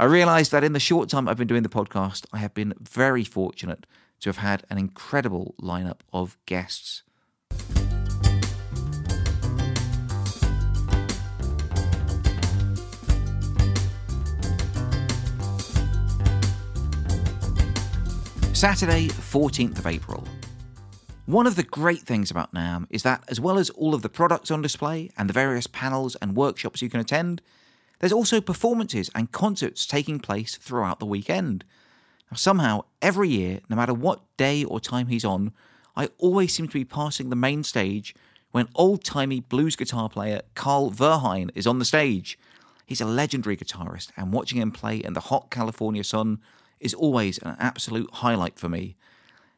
I 0.00 0.04
realised 0.04 0.52
that 0.52 0.62
in 0.62 0.74
the 0.74 0.78
short 0.78 1.08
time 1.08 1.28
I've 1.28 1.38
been 1.38 1.48
doing 1.48 1.64
the 1.64 1.68
podcast, 1.68 2.24
I 2.32 2.38
have 2.38 2.54
been 2.54 2.72
very 2.80 3.24
fortunate 3.24 3.84
to 4.20 4.28
have 4.28 4.36
had 4.36 4.62
an 4.70 4.78
incredible 4.78 5.56
lineup 5.60 6.02
of 6.12 6.38
guests. 6.46 7.02
Saturday, 18.52 19.08
14th 19.08 19.80
of 19.80 19.86
April. 19.88 20.22
One 21.26 21.48
of 21.48 21.56
the 21.56 21.64
great 21.64 22.02
things 22.02 22.30
about 22.30 22.54
NAMM 22.54 22.86
is 22.90 23.02
that, 23.02 23.24
as 23.26 23.40
well 23.40 23.58
as 23.58 23.68
all 23.70 23.94
of 23.94 24.02
the 24.02 24.08
products 24.08 24.52
on 24.52 24.62
display 24.62 25.10
and 25.18 25.28
the 25.28 25.34
various 25.34 25.66
panels 25.66 26.14
and 26.22 26.36
workshops 26.36 26.82
you 26.82 26.88
can 26.88 27.00
attend, 27.00 27.42
there's 27.98 28.12
also 28.12 28.40
performances 28.40 29.10
and 29.14 29.32
concerts 29.32 29.86
taking 29.86 30.20
place 30.20 30.56
throughout 30.56 31.00
the 31.00 31.06
weekend. 31.06 31.64
Now, 32.30 32.36
somehow, 32.36 32.84
every 33.02 33.28
year, 33.28 33.60
no 33.68 33.76
matter 33.76 33.94
what 33.94 34.20
day 34.36 34.64
or 34.64 34.80
time 34.80 35.08
he's 35.08 35.24
on, 35.24 35.52
I 35.96 36.10
always 36.18 36.54
seem 36.54 36.68
to 36.68 36.74
be 36.74 36.84
passing 36.84 37.30
the 37.30 37.36
main 37.36 37.64
stage 37.64 38.14
when 38.50 38.68
old 38.74 39.04
timey 39.04 39.40
blues 39.40 39.76
guitar 39.76 40.08
player 40.08 40.42
Carl 40.54 40.90
Verheyen 40.90 41.50
is 41.54 41.66
on 41.66 41.78
the 41.78 41.84
stage. 41.84 42.38
He's 42.86 43.00
a 43.00 43.06
legendary 43.06 43.56
guitarist, 43.56 44.10
and 44.16 44.32
watching 44.32 44.60
him 44.60 44.70
play 44.70 44.98
in 44.98 45.12
the 45.12 45.20
hot 45.20 45.50
California 45.50 46.04
sun 46.04 46.40
is 46.80 46.94
always 46.94 47.38
an 47.38 47.56
absolute 47.58 48.08
highlight 48.14 48.58
for 48.58 48.68
me. 48.68 48.96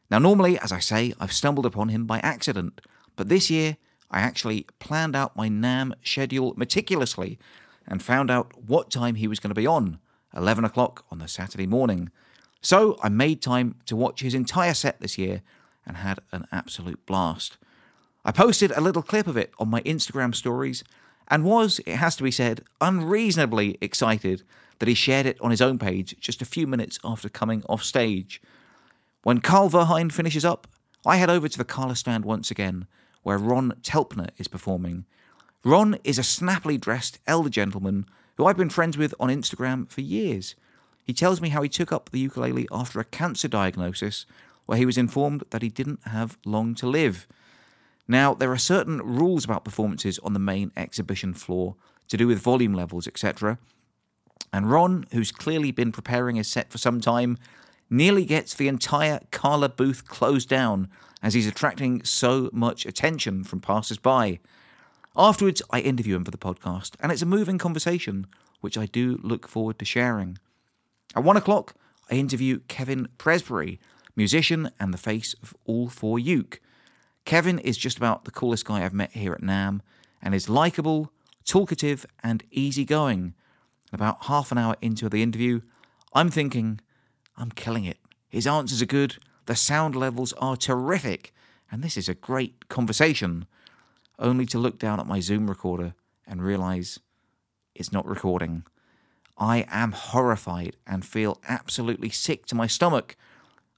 Now, 0.09 0.19
normally, 0.19 0.57
as 0.59 0.71
I 0.71 0.79
say, 0.79 1.13
I've 1.19 1.31
stumbled 1.31 1.65
upon 1.65 1.89
him 1.89 2.05
by 2.05 2.19
accident, 2.19 2.81
but 3.15 3.29
this 3.29 3.49
year 3.49 3.77
I 4.09 4.19
actually 4.19 4.65
planned 4.79 5.15
out 5.15 5.37
my 5.37 5.47
NAMM 5.47 5.93
schedule 6.03 6.53
meticulously 6.57 7.39
and 7.87 8.01
found 8.01 8.31
out 8.31 8.51
what 8.65 8.91
time 8.91 9.15
he 9.15 9.27
was 9.27 9.39
going 9.39 9.49
to 9.49 9.55
be 9.55 9.67
on 9.67 9.99
11 10.35 10.63
o'clock 10.63 11.05
on 11.11 11.19
the 11.19 11.27
Saturday 11.27 11.67
morning. 11.67 12.09
So 12.61 12.97
I 13.01 13.09
made 13.09 13.41
time 13.41 13.75
to 13.87 13.95
watch 13.95 14.21
his 14.21 14.33
entire 14.33 14.73
set 14.73 14.99
this 15.01 15.17
year 15.17 15.41
and 15.85 15.97
had 15.97 16.19
an 16.31 16.45
absolute 16.51 17.05
blast. 17.05 17.57
I 18.23 18.31
posted 18.31 18.71
a 18.71 18.81
little 18.81 19.01
clip 19.01 19.27
of 19.27 19.35
it 19.35 19.51
on 19.59 19.69
my 19.69 19.81
Instagram 19.81 20.35
stories 20.35 20.83
and 21.27 21.43
was, 21.43 21.79
it 21.85 21.95
has 21.95 22.15
to 22.17 22.23
be 22.23 22.31
said, 22.31 22.61
unreasonably 22.79 23.77
excited 23.81 24.43
that 24.79 24.87
he 24.87 24.93
shared 24.93 25.25
it 25.25 25.39
on 25.41 25.51
his 25.51 25.61
own 25.61 25.79
page 25.79 26.15
just 26.19 26.41
a 26.41 26.45
few 26.45 26.67
minutes 26.67 26.99
after 27.03 27.29
coming 27.29 27.63
off 27.67 27.83
stage. 27.83 28.41
When 29.23 29.39
Carl 29.39 29.69
Verheyen 29.69 30.11
finishes 30.11 30.45
up, 30.45 30.67
I 31.05 31.17
head 31.17 31.29
over 31.29 31.47
to 31.47 31.57
the 31.57 31.65
Kala 31.65 31.95
stand 31.95 32.25
once 32.25 32.51
again, 32.51 32.85
where 33.23 33.37
Ron 33.37 33.73
Telpner 33.81 34.29
is 34.37 34.47
performing. 34.47 35.05
Ron 35.63 35.99
is 36.03 36.17
a 36.17 36.23
snappily 36.23 36.79
dressed 36.79 37.19
elder 37.27 37.49
gentleman 37.49 38.07
who 38.35 38.45
I've 38.45 38.57
been 38.57 38.71
friends 38.71 38.97
with 38.97 39.13
on 39.19 39.29
Instagram 39.29 39.87
for 39.91 40.01
years. 40.01 40.55
He 41.03 41.13
tells 41.13 41.39
me 41.39 41.49
how 41.49 41.61
he 41.61 41.69
took 41.69 41.91
up 41.91 42.09
the 42.09 42.19
ukulele 42.19 42.67
after 42.71 42.99
a 42.99 43.05
cancer 43.05 43.47
diagnosis, 43.47 44.25
where 44.65 44.79
he 44.79 44.87
was 44.87 44.97
informed 44.97 45.43
that 45.51 45.61
he 45.61 45.69
didn't 45.69 45.99
have 46.07 46.39
long 46.45 46.73
to 46.75 46.87
live. 46.87 47.27
Now, 48.07 48.33
there 48.33 48.51
are 48.51 48.57
certain 48.57 49.03
rules 49.03 49.45
about 49.45 49.63
performances 49.63 50.17
on 50.19 50.33
the 50.33 50.39
main 50.39 50.71
exhibition 50.75 51.33
floor 51.35 51.75
to 52.07 52.17
do 52.17 52.25
with 52.25 52.39
volume 52.39 52.73
levels, 52.73 53.05
etc. 53.05 53.59
And 54.51 54.71
Ron, 54.71 55.05
who's 55.11 55.31
clearly 55.31 55.71
been 55.71 55.91
preparing 55.91 56.37
his 56.37 56.47
set 56.47 56.71
for 56.71 56.79
some 56.79 56.99
time, 56.99 57.37
nearly 57.87 58.25
gets 58.25 58.55
the 58.55 58.67
entire 58.67 59.19
Kala 59.29 59.69
booth 59.69 60.07
closed 60.07 60.49
down 60.49 60.89
as 61.21 61.35
he's 61.35 61.47
attracting 61.47 62.03
so 62.03 62.49
much 62.51 62.87
attention 62.87 63.43
from 63.43 63.59
passers 63.59 63.99
by. 63.99 64.39
Afterwards, 65.15 65.61
I 65.69 65.81
interview 65.81 66.15
him 66.15 66.23
for 66.23 66.31
the 66.31 66.37
podcast, 66.37 66.91
and 67.01 67.11
it's 67.11 67.21
a 67.21 67.25
moving 67.25 67.57
conversation, 67.57 68.27
which 68.61 68.77
I 68.77 68.85
do 68.85 69.19
look 69.21 69.45
forward 69.45 69.77
to 69.79 69.85
sharing. 69.85 70.37
At 71.15 71.25
one 71.25 71.35
o'clock, 71.35 71.75
I 72.09 72.15
interview 72.15 72.59
Kevin 72.69 73.09
Presbury, 73.17 73.77
musician 74.15 74.71
and 74.79 74.93
the 74.93 74.97
face 74.97 75.35
of 75.43 75.53
All 75.65 75.89
For 75.89 76.17
Uke. 76.17 76.61
Kevin 77.25 77.59
is 77.59 77.77
just 77.77 77.97
about 77.97 78.23
the 78.23 78.31
coolest 78.31 78.63
guy 78.63 78.85
I've 78.85 78.93
met 78.93 79.11
here 79.11 79.33
at 79.33 79.41
NAMM 79.41 79.81
and 80.21 80.33
is 80.33 80.47
likable, 80.47 81.11
talkative, 81.43 82.05
and 82.23 82.43
easygoing. 82.49 83.33
About 83.91 84.25
half 84.25 84.51
an 84.53 84.57
hour 84.57 84.77
into 84.81 85.09
the 85.09 85.21
interview, 85.21 85.59
I'm 86.13 86.29
thinking, 86.29 86.79
I'm 87.35 87.51
killing 87.51 87.83
it. 87.83 87.97
His 88.29 88.47
answers 88.47 88.81
are 88.81 88.85
good, 88.85 89.17
the 89.45 89.57
sound 89.57 89.93
levels 89.93 90.31
are 90.33 90.55
terrific, 90.55 91.33
and 91.69 91.83
this 91.83 91.97
is 91.97 92.07
a 92.07 92.13
great 92.13 92.69
conversation. 92.69 93.45
Only 94.21 94.45
to 94.45 94.59
look 94.59 94.77
down 94.77 94.99
at 94.99 95.07
my 95.07 95.19
Zoom 95.19 95.49
recorder 95.49 95.95
and 96.27 96.43
realize 96.43 96.99
it's 97.73 97.91
not 97.91 98.05
recording. 98.07 98.63
I 99.35 99.65
am 99.67 99.93
horrified 99.93 100.77
and 100.85 101.03
feel 101.03 101.41
absolutely 101.47 102.09
sick 102.09 102.45
to 102.45 102.55
my 102.55 102.67
stomach. 102.67 103.17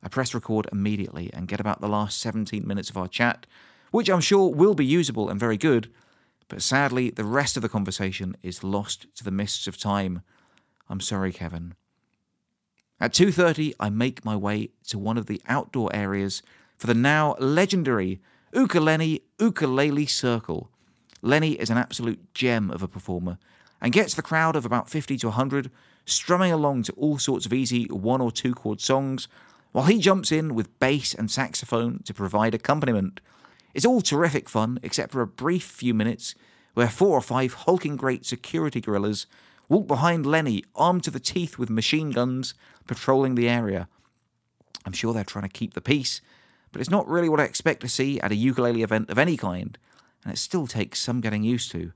I 0.03 0.10
press 0.10 0.34
record 0.34 0.67
immediately 0.69 1.32
and 1.34 1.47
get 1.47 1.62
about 1.62 1.79
the 1.79 1.88
last 1.88 2.19
17 2.19 2.67
minutes 2.67 2.89
of 2.89 2.97
our 2.97 3.08
chat, 3.08 3.45
which 3.91 4.10
I'm 4.10 4.19
sure 4.19 4.53
will 4.53 4.73
be 4.73 4.86
usable 4.86 5.29
and 5.29 5.39
very 5.39 5.56
good, 5.56 5.89
but 6.49 6.62
sadly 6.62 7.10
the 7.10 7.23
rest 7.23 7.56
of 7.56 7.63
the 7.63 7.69
conversation 7.69 8.36
is 8.43 8.65
lost 8.65 9.08
to 9.15 9.23
the 9.23 9.32
mists 9.32 9.65
of 9.65 9.77
time. 9.77 10.23
I'm 10.89 10.99
sorry, 10.99 11.32
Kevin. 11.32 11.75
At 12.99 13.13
2:30, 13.13 13.75
I 13.79 13.89
make 13.89 14.25
my 14.25 14.36
way 14.36 14.71
to 14.88 14.99
one 14.99 15.17
of 15.17 15.27
the 15.27 15.41
outdoor 15.47 15.95
areas 15.95 16.43
for 16.75 16.88
the 16.88 16.93
now 16.93 17.36
legendary 17.39 18.19
Ukulele 18.53 19.23
Ukulele 19.39 20.05
Circle. 20.05 20.69
Lenny 21.23 21.53
is 21.53 21.71
an 21.71 21.77
absolute 21.77 22.33
gem 22.35 22.69
of 22.69 22.83
a 22.83 22.87
performer 22.87 23.39
and 23.81 23.91
gets 23.91 24.13
the 24.13 24.21
crowd 24.21 24.55
of 24.55 24.63
about 24.63 24.89
50 24.89 25.17
to 25.17 25.27
100 25.27 25.71
strumming 26.05 26.51
along 26.51 26.83
to 26.83 26.91
all 26.93 27.17
sorts 27.17 27.47
of 27.47 27.53
easy 27.53 27.85
one 27.85 28.21
or 28.21 28.31
two 28.31 28.53
chord 28.53 28.79
songs 28.79 29.27
while 29.71 29.85
he 29.85 29.97
jumps 29.97 30.31
in 30.31 30.53
with 30.53 30.77
bass 30.79 31.15
and 31.15 31.31
saxophone 31.31 32.03
to 32.03 32.13
provide 32.13 32.53
accompaniment. 32.53 33.21
It's 33.73 33.87
all 33.87 34.01
terrific 34.01 34.47
fun 34.47 34.79
except 34.83 35.11
for 35.11 35.21
a 35.21 35.27
brief 35.27 35.63
few 35.63 35.95
minutes 35.95 36.35
where 36.75 36.89
four 36.89 37.17
or 37.17 37.21
five 37.21 37.53
hulking 37.53 37.95
great 37.95 38.23
security 38.23 38.81
gorillas 38.81 39.25
walk 39.67 39.87
behind 39.87 40.27
Lenny, 40.27 40.63
armed 40.75 41.03
to 41.05 41.11
the 41.11 41.19
teeth 41.19 41.57
with 41.57 41.71
machine 41.71 42.11
guns, 42.11 42.53
patrolling 42.85 43.33
the 43.33 43.49
area. 43.49 43.87
I'm 44.85 44.93
sure 44.93 45.11
they're 45.11 45.23
trying 45.23 45.43
to 45.43 45.49
keep 45.49 45.73
the 45.73 45.81
peace, 45.81 46.21
but 46.73 46.81
it's 46.81 46.89
not 46.89 47.07
really 47.07 47.29
what 47.29 47.39
I 47.39 47.45
expect 47.45 47.79
to 47.81 47.88
see 47.88 48.19
at 48.19 48.33
a 48.33 48.36
ukulele 48.36 48.83
event 48.83 49.09
of 49.09 49.17
any 49.17 49.38
kind, 49.38 49.77
and 50.25 50.33
it 50.33 50.38
still 50.38 50.67
takes 50.67 50.99
some 50.99 51.21
getting 51.21 51.43
used 51.43 51.71
to. 51.71 51.93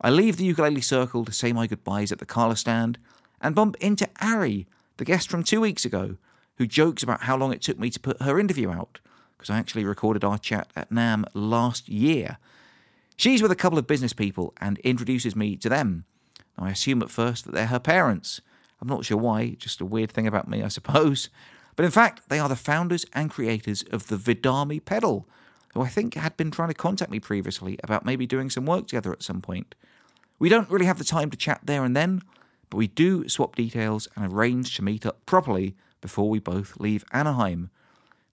I 0.00 0.08
leave 0.08 0.38
the 0.38 0.44
ukulele 0.44 0.80
circle 0.80 1.24
to 1.24 1.32
say 1.32 1.52
my 1.52 1.66
goodbyes 1.66 2.12
at 2.12 2.20
the 2.20 2.24
Kala 2.24 2.56
stand 2.56 2.98
and 3.42 3.54
bump 3.54 3.76
into 3.80 4.08
Ari, 4.22 4.66
the 4.96 5.04
guest 5.04 5.28
from 5.28 5.42
two 5.42 5.60
weeks 5.60 5.84
ago, 5.84 6.16
who 6.56 6.66
jokes 6.66 7.02
about 7.02 7.24
how 7.24 7.36
long 7.36 7.52
it 7.52 7.60
took 7.60 7.78
me 7.78 7.90
to 7.90 8.00
put 8.00 8.22
her 8.22 8.38
interview 8.38 8.70
out, 8.70 9.00
because 9.36 9.50
I 9.50 9.58
actually 9.58 9.84
recorded 9.84 10.24
our 10.24 10.38
chat 10.38 10.70
at 10.74 10.90
NAMM 10.90 11.24
last 11.34 11.88
year. 11.88 12.38
She's 13.16 13.42
with 13.42 13.50
a 13.50 13.56
couple 13.56 13.78
of 13.78 13.86
business 13.86 14.12
people 14.12 14.54
and 14.60 14.78
introduces 14.78 15.34
me 15.34 15.56
to 15.56 15.68
them. 15.68 16.04
I 16.56 16.70
assume 16.70 17.02
at 17.02 17.10
first 17.10 17.44
that 17.44 17.52
they're 17.52 17.66
her 17.66 17.80
parents. 17.80 18.40
I'm 18.80 18.88
not 18.88 19.04
sure 19.04 19.18
why, 19.18 19.56
just 19.58 19.80
a 19.80 19.84
weird 19.84 20.10
thing 20.12 20.26
about 20.26 20.48
me, 20.48 20.62
I 20.62 20.68
suppose. 20.68 21.28
But 21.78 21.84
in 21.84 21.92
fact, 21.92 22.28
they 22.28 22.40
are 22.40 22.48
the 22.48 22.56
founders 22.56 23.06
and 23.12 23.30
creators 23.30 23.84
of 23.92 24.08
the 24.08 24.16
Vidami 24.16 24.84
pedal, 24.84 25.28
who 25.74 25.80
I 25.80 25.86
think 25.86 26.14
had 26.14 26.36
been 26.36 26.50
trying 26.50 26.70
to 26.70 26.74
contact 26.74 27.08
me 27.08 27.20
previously 27.20 27.78
about 27.84 28.04
maybe 28.04 28.26
doing 28.26 28.50
some 28.50 28.66
work 28.66 28.88
together 28.88 29.12
at 29.12 29.22
some 29.22 29.40
point. 29.40 29.76
We 30.40 30.48
don't 30.48 30.68
really 30.68 30.86
have 30.86 30.98
the 30.98 31.04
time 31.04 31.30
to 31.30 31.36
chat 31.36 31.60
there 31.62 31.84
and 31.84 31.94
then, 31.96 32.22
but 32.68 32.78
we 32.78 32.88
do 32.88 33.28
swap 33.28 33.54
details 33.54 34.08
and 34.16 34.32
arrange 34.32 34.74
to 34.74 34.82
meet 34.82 35.06
up 35.06 35.24
properly 35.24 35.76
before 36.00 36.28
we 36.28 36.40
both 36.40 36.80
leave 36.80 37.04
Anaheim. 37.12 37.70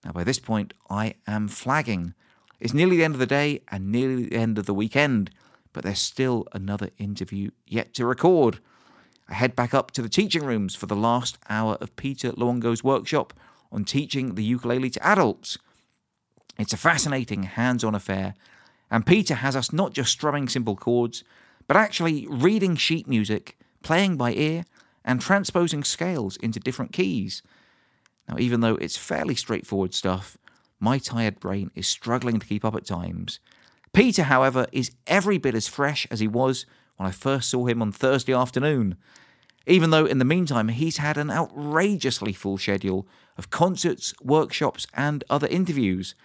Now, 0.04 0.12
by 0.12 0.24
this 0.24 0.40
point, 0.40 0.74
I 0.90 1.14
am 1.28 1.48
flagging. 1.48 2.16
It's 2.60 2.74
nearly 2.74 2.98
the 2.98 3.04
end 3.04 3.14
of 3.14 3.20
the 3.20 3.28
day 3.28 3.62
and 3.68 3.92
nearly 3.92 4.26
the 4.26 4.36
end 4.38 4.58
of 4.58 4.66
the 4.66 4.74
weekend, 4.74 5.30
but 5.72 5.84
there's 5.84 6.00
still 6.00 6.48
another 6.52 6.90
interview 6.98 7.52
yet 7.68 7.94
to 7.94 8.08
record. 8.08 8.58
I 9.28 9.34
head 9.34 9.56
back 9.56 9.74
up 9.74 9.92
to 9.92 10.02
the 10.02 10.10
teaching 10.10 10.44
rooms 10.46 10.76
for 10.76 10.86
the 10.86 10.96
last 10.96 11.38
hour 11.50 11.76
of 11.82 11.96
Peter 11.96 12.32
Luongo's 12.32 12.84
workshop 12.84 13.34
on 13.72 13.86
teaching 13.86 14.36
the 14.36 14.44
ukulele 14.44 14.90
to 14.92 15.06
adults. 15.06 15.58
It's 16.58 16.74
a 16.74 16.78
fascinating 16.78 17.44
hands 17.44 17.84
on 17.84 17.96
affair, 17.96 18.36
and 18.90 19.06
Peter 19.06 19.36
has 19.36 19.56
us 19.56 19.74
not 19.74 19.94
just 19.94 20.12
strumming 20.12 20.48
simple 20.48 20.76
chords, 20.76 21.24
but 21.68 21.76
actually 21.76 22.28
reading 22.30 22.76
sheet 22.76 23.08
music, 23.08 23.58
playing 23.82 24.16
by 24.16 24.34
ear, 24.34 24.64
and 25.04 25.20
transposing 25.20 25.84
scales 25.84 26.38
into 26.38 26.60
different 26.60 26.94
keys. 26.94 27.42
Now, 28.30 28.38
even 28.38 28.62
though 28.62 28.76
it's 28.76 28.98
fairly 28.98 29.36
straightforward 29.36 29.94
stuff, 29.94 30.38
my 30.80 30.98
tired 30.98 31.40
brain 31.40 31.72
is 31.76 31.88
struggling 31.88 32.40
to 32.40 32.46
keep 32.46 32.64
up 32.64 32.76
at 32.76 32.86
times, 32.86 33.40
Peter, 33.96 34.24
however, 34.24 34.68
is 34.74 34.92
every 35.08 35.38
bit 35.38 35.56
as 35.56 35.70
fresh 35.70 36.06
as 36.12 36.20
he 36.20 36.28
was 36.28 36.66
when 36.98 37.08
I 37.08 37.12
first 37.12 37.50
saw 37.50 37.66
him 37.66 37.82
on 37.82 37.92
Thursday 37.92 38.34
afternoon. 38.34 38.96
Even 39.68 39.90
though 39.90 40.06
in 40.06 40.20
the 40.20 40.26
meantime 40.26 40.70
he's 40.70 40.98
had 40.98 41.18
an 41.18 41.32
outrageously 41.32 42.34
full 42.34 42.58
schedule 42.58 43.08
of 43.38 43.50
concerts, 43.50 44.14
workshops, 44.22 44.88
and 44.94 45.24
other 45.30 45.48
interviews. 45.48 46.16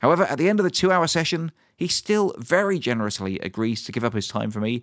However, 0.00 0.24
at 0.24 0.38
the 0.38 0.48
end 0.48 0.60
of 0.60 0.64
the 0.64 0.70
two 0.70 0.92
hour 0.92 1.06
session, 1.06 1.50
he 1.76 1.88
still 1.88 2.34
very 2.38 2.78
generously 2.78 3.38
agrees 3.38 3.84
to 3.84 3.92
give 3.92 4.04
up 4.04 4.14
his 4.14 4.28
time 4.28 4.50
for 4.50 4.60
me, 4.60 4.82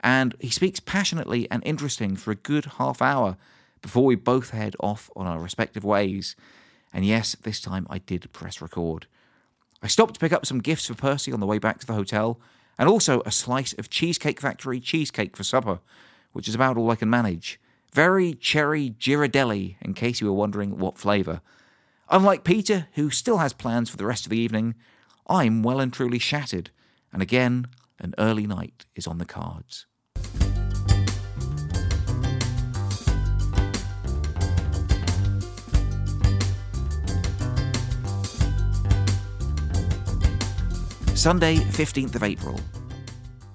and 0.00 0.34
he 0.40 0.50
speaks 0.50 0.80
passionately 0.80 1.50
and 1.50 1.62
interesting 1.64 2.16
for 2.16 2.30
a 2.30 2.36
good 2.36 2.64
half 2.78 3.00
hour 3.00 3.36
before 3.82 4.04
we 4.04 4.14
both 4.14 4.50
head 4.50 4.74
off 4.80 5.10
on 5.14 5.26
our 5.26 5.38
respective 5.38 5.84
ways. 5.84 6.36
And 6.92 7.04
yes, 7.04 7.36
this 7.42 7.60
time 7.60 7.86
I 7.88 7.98
did 7.98 8.32
press 8.32 8.60
record. 8.60 9.06
I 9.82 9.86
stopped 9.86 10.14
to 10.14 10.20
pick 10.20 10.32
up 10.32 10.44
some 10.44 10.60
gifts 10.60 10.86
for 10.86 10.94
Percy 10.94 11.32
on 11.32 11.40
the 11.40 11.46
way 11.46 11.58
back 11.58 11.78
to 11.80 11.86
the 11.86 11.94
hotel, 11.94 12.40
and 12.80 12.88
also 12.88 13.20
a 13.26 13.30
slice 13.30 13.74
of 13.74 13.90
Cheesecake 13.90 14.40
Factory 14.40 14.80
cheesecake 14.80 15.36
for 15.36 15.44
supper, 15.44 15.80
which 16.32 16.48
is 16.48 16.54
about 16.54 16.78
all 16.78 16.90
I 16.90 16.96
can 16.96 17.10
manage. 17.10 17.60
Very 17.92 18.32
cherry 18.32 18.94
Ghirardelli, 18.98 19.76
in 19.82 19.92
case 19.92 20.22
you 20.22 20.26
were 20.26 20.32
wondering 20.32 20.78
what 20.78 20.96
flavour. 20.96 21.42
Unlike 22.08 22.42
Peter, 22.42 22.88
who 22.94 23.10
still 23.10 23.36
has 23.36 23.52
plans 23.52 23.90
for 23.90 23.98
the 23.98 24.06
rest 24.06 24.24
of 24.24 24.30
the 24.30 24.38
evening, 24.38 24.76
I'm 25.28 25.62
well 25.62 25.78
and 25.78 25.92
truly 25.92 26.18
shattered, 26.18 26.70
and 27.12 27.20
again, 27.20 27.66
an 27.98 28.14
early 28.16 28.46
night 28.46 28.86
is 28.96 29.06
on 29.06 29.18
the 29.18 29.26
cards. 29.26 29.84
Sunday, 41.20 41.56
15th 41.56 42.14
of 42.14 42.22
April. 42.22 42.58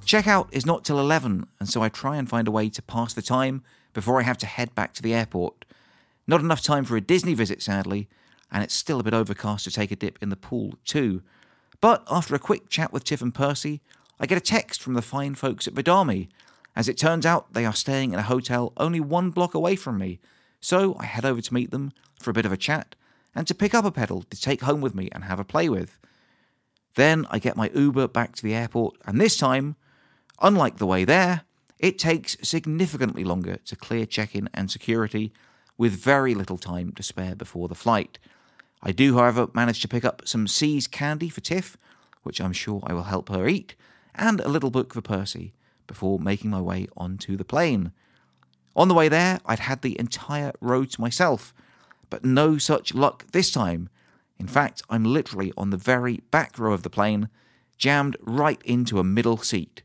Checkout 0.06 0.48
is 0.52 0.68
not 0.68 0.86
till 0.86 1.00
11, 1.00 1.48
and 1.60 1.68
so 1.68 1.82
I 1.82 1.90
try 1.90 2.16
and 2.16 2.30
find 2.30 2.48
a 2.48 2.52
way 2.52 2.70
to 2.70 2.82
pass 2.84 3.12
the 3.12 3.24
time 3.24 3.64
before 3.92 4.20
I 4.20 4.24
have 4.24 4.38
to 4.38 4.46
head 4.46 4.76
back 4.76 4.94
to 4.94 5.02
the 5.02 5.16
airport. 5.16 5.66
Not 6.28 6.42
enough 6.42 6.62
time 6.62 6.86
for 6.86 6.96
a 6.96 7.02
Disney 7.02 7.34
visit, 7.34 7.64
sadly, 7.64 8.08
and 8.52 8.64
it's 8.64 8.76
still 8.76 9.00
a 9.00 9.04
bit 9.04 9.16
overcast 9.16 9.64
to 9.64 9.72
take 9.72 9.90
a 9.90 9.96
dip 9.96 10.20
in 10.22 10.30
the 10.30 10.36
pool, 10.36 10.76
too. 10.86 11.24
But 11.82 12.04
after 12.08 12.36
a 12.36 12.40
quick 12.40 12.70
chat 12.70 12.94
with 12.94 13.04
Tiff 13.04 13.24
and 13.24 13.34
Percy, 13.34 13.82
I 14.20 14.28
get 14.28 14.38
a 14.38 14.42
text 14.42 14.80
from 14.80 14.94
the 14.94 15.02
fine 15.02 15.34
folks 15.34 15.68
at 15.68 15.74
Vidami. 15.74 16.28
As 16.76 16.88
it 16.88 17.00
turns 17.00 17.26
out, 17.26 17.54
they 17.54 17.66
are 17.66 17.74
staying 17.74 18.14
in 18.14 18.20
a 18.20 18.30
hotel 18.30 18.74
only 18.78 19.00
one 19.00 19.32
block 19.32 19.56
away 19.56 19.76
from 19.76 19.98
me, 19.98 20.20
so 20.62 20.96
I 21.00 21.06
head 21.06 21.26
over 21.26 21.42
to 21.42 21.54
meet 21.56 21.72
them 21.72 21.94
for 22.20 22.30
a 22.30 22.34
bit 22.34 22.46
of 22.46 22.52
a 22.52 22.58
chat 22.58 22.94
and 23.34 23.48
to 23.48 23.56
pick 23.56 23.74
up 23.74 23.86
a 23.86 23.92
pedal 23.92 24.22
to 24.22 24.40
take 24.40 24.62
home 24.62 24.82
with 24.82 24.94
me 24.94 25.10
and 25.12 25.24
have 25.24 25.40
a 25.40 25.44
play 25.44 25.68
with. 25.68 25.98
Then 26.96 27.28
I 27.30 27.40
get 27.40 27.58
my 27.58 27.70
Uber 27.76 28.08
back 28.08 28.36
to 28.36 28.44
the 28.44 28.56
airport, 28.56 28.96
and 29.06 29.20
this 29.20 29.38
time, 29.38 29.76
unlike 30.42 30.78
the 30.78 30.86
way 30.86 31.06
there, 31.06 31.42
it 31.78 32.00
takes 32.00 32.38
significantly 32.42 33.24
longer 33.24 33.58
to 33.66 33.76
clear 33.76 34.06
check 34.06 34.34
in 34.34 34.50
and 34.54 34.72
security, 34.72 35.34
with 35.78 35.92
very 35.92 36.34
little 36.34 36.58
time 36.58 36.94
to 36.94 37.04
spare 37.04 37.36
before 37.36 37.68
the 37.68 37.76
flight. 37.76 38.18
I 38.82 38.94
do, 38.94 39.18
however, 39.18 39.48
manage 39.54 39.82
to 39.82 39.90
pick 39.90 40.06
up 40.06 40.22
some 40.26 40.48
See's 40.48 40.88
candy 40.88 41.28
for 41.28 41.42
Tiff, 41.42 41.78
which 42.24 42.40
I'm 42.40 42.54
sure 42.54 42.82
I 42.88 42.94
will 42.94 43.04
help 43.04 43.30
her 43.30 43.48
eat, 43.48 43.76
and 44.14 44.40
a 44.40 44.48
little 44.48 44.72
book 44.72 44.94
for 44.94 45.02
Percy 45.02 45.54
before 45.88 46.18
making 46.18 46.50
my 46.50 46.62
way 46.62 46.88
onto 46.96 47.36
the 47.36 47.44
plane. 47.44 47.92
On 48.76 48.88
the 48.88 48.94
way 48.94 49.10
there, 49.10 49.40
I'd 49.46 49.60
had 49.60 49.82
the 49.82 50.00
entire 50.00 50.54
road 50.62 50.92
to 50.92 51.02
myself, 51.02 51.54
but 52.10 52.24
no 52.24 52.58
such 52.58 52.94
luck 52.94 53.26
this 53.32 53.52
time 53.52 53.90
in 54.40 54.48
fact, 54.48 54.82
I'm 54.90 55.04
literally 55.04 55.54
on 55.58 55.70
the 55.70 55.78
very 55.78 56.22
back 56.32 56.60
row 56.60 56.74
of 56.74 56.84
the 56.84 56.90
plane, 56.90 57.30
jammed 57.78 58.18
right 58.22 58.62
into 58.64 59.00
a 59.00 59.04
middle 59.04 59.38
seat. 59.38 59.82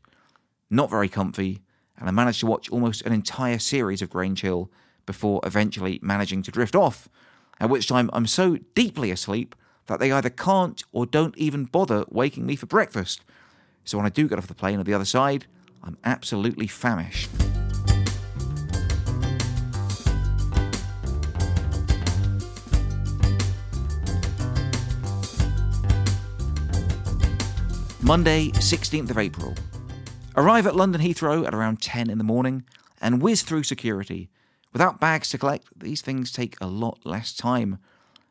Not 0.69 0.89
very 0.89 1.09
comfy, 1.09 1.61
and 1.97 2.07
I 2.07 2.11
managed 2.11 2.41
to 2.41 2.47
watch 2.47 2.69
almost 2.69 3.01
an 3.03 3.13
entire 3.13 3.59
series 3.59 4.01
of 4.01 4.09
Grange 4.09 4.41
Hill 4.41 4.71
before 5.05 5.41
eventually 5.43 5.99
managing 6.01 6.43
to 6.43 6.51
drift 6.51 6.75
off, 6.75 7.09
at 7.59 7.69
which 7.69 7.87
time 7.87 8.09
I'm 8.13 8.27
so 8.27 8.57
deeply 8.75 9.11
asleep 9.11 9.55
that 9.87 9.99
they 9.99 10.11
either 10.11 10.29
can't 10.29 10.83
or 10.91 11.05
don't 11.05 11.37
even 11.37 11.65
bother 11.65 12.05
waking 12.09 12.45
me 12.45 12.55
for 12.55 12.65
breakfast. 12.65 13.23
So 13.83 13.97
when 13.97 14.05
I 14.05 14.09
do 14.09 14.27
get 14.27 14.37
off 14.37 14.47
the 14.47 14.53
plane 14.53 14.79
on 14.79 14.85
the 14.85 14.93
other 14.93 15.05
side, 15.05 15.45
I'm 15.83 15.97
absolutely 16.03 16.67
famished. 16.67 17.29
Monday, 28.03 28.47
16th 28.47 29.11
of 29.11 29.19
April. 29.19 29.53
Arrive 30.35 30.65
at 30.65 30.75
London 30.75 30.99
Heathrow 30.99 31.45
at 31.45 31.53
around 31.53 31.83
10 31.83 32.09
in 32.09 32.17
the 32.17 32.23
morning 32.23 32.63
and 32.99 33.21
whiz 33.21 33.43
through 33.43 33.61
security. 33.61 34.27
Without 34.73 34.99
bags 34.99 35.29
to 35.29 35.37
collect, 35.37 35.67
these 35.79 36.01
things 36.01 36.31
take 36.31 36.55
a 36.59 36.65
lot 36.65 36.97
less 37.03 37.31
time. 37.31 37.77